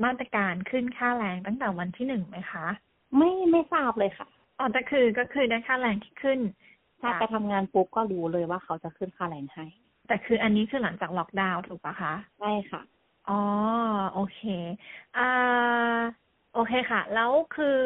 [0.04, 2.66] มาตรการขึ้นค่าแรงตั้งแต่วันที่หนึ่งไหมคะ
[3.18, 4.28] ไม่ไม่ทราบเลยค่ะ
[4.60, 6.40] อ๋อแต่คือก็คือได้ค่าแรงที่ขึ้น
[7.02, 9.66] ถ้าไปทำงานปุ๊บก็รู้เลยว่าเขาจะขึ้นค่าแรงให้
[10.10, 12.82] แต่คืออันนี้คือหลังจากล็อกดาวน์ถูกปะคะ ใช่ค่ะ
[13.30, 13.34] อ๋อ
[14.14, 14.40] โอเค
[15.16, 15.22] อ่า
[16.54, 17.78] โอเคค่ะ แล้วคือ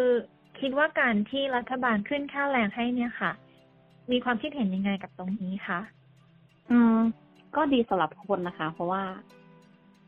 [0.59, 3.31] คิดว่าการที่รัฐบาลขึ้นค่าแรงให้เนี่ยค่ะ
[4.11, 5.79] มีความคิดเห็นยังไงกับตรงนี้คะ
[6.69, 6.97] อืม
[7.55, 9.03] ก็ดีสำหรับคนนะคะ เพราะว่า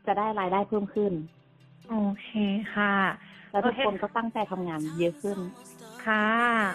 [0.06, 1.12] จะได้รายได้เพิ่มขึ้น
[1.88, 2.28] โอเค
[2.74, 2.94] ค่ะ
[3.50, 5.38] แล้วทุกโอเคคนก็ตั้งใจทำงานเยอะขึ้น
[6.04, 6.26] ค่ะ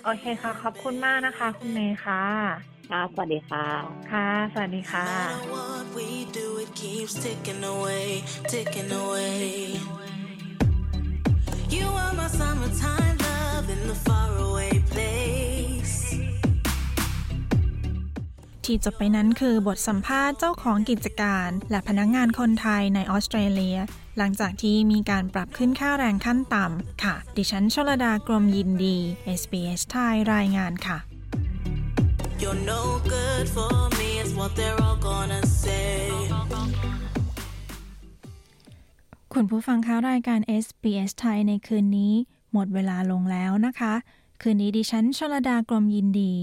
[0.03, 3.65] โอเคค่ะ ขอบคุณมากนะคะ คุณเมย์ค่ะ ค่ะ สวัสดีค่ะ
[4.11, 5.07] ค่ะ สวัสดีค่ะ
[5.55, 8.07] What we do, it keeps ticking away,
[8.51, 9.45] ticking away.
[11.75, 15.95] You are my summertime love in the faraway place.
[18.65, 23.77] ที่จบไปนั้นคือบทสัมภาษณ์เจ้าของกิจการ และพนักงานคนไทยในออสเตรเลีย
[24.17, 28.97] หลังจากที่มีการปรับขึ้นค่าแรงขั้นต่ำค่ะ ดิฉันชลดากรมยินดี
[29.39, 31.10] SBS ไทยรายงานค่ะ
[32.41, 32.83] You're no
[33.15, 35.93] good for me, it's what they're all gonna say.
[39.33, 42.13] คุณผู้ฟังคะรายการ SBS ไทยในคืนนี้
[42.53, 43.93] หมดเวลาลงแล้วนะคะ
[44.41, 46.33] คืนนี้ดิฉันชลดากรมยินดี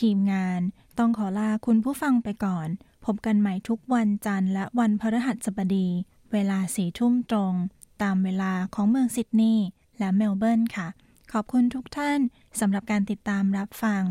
[0.00, 0.60] ทีมงาน
[0.98, 2.68] ต้องขอลาคุณผู้ฟังไปก่อน
[3.04, 5.88] พบกันใหม่ทุกวันจันทร์และวันพฤหัสบดี
[6.32, 7.54] เวลาสี่ทุ่มตรง
[8.02, 9.66] ตามเวลาของเมืองซิดนีย์
[9.98, 10.88] และเมลเบิร์นค่ะ
[11.32, 12.20] ขอบคุณทุกท่าน
[12.60, 14.02] สำหรับการติดตามรับฟัง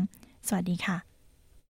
[0.48, 1.13] สวัสดีค่ะ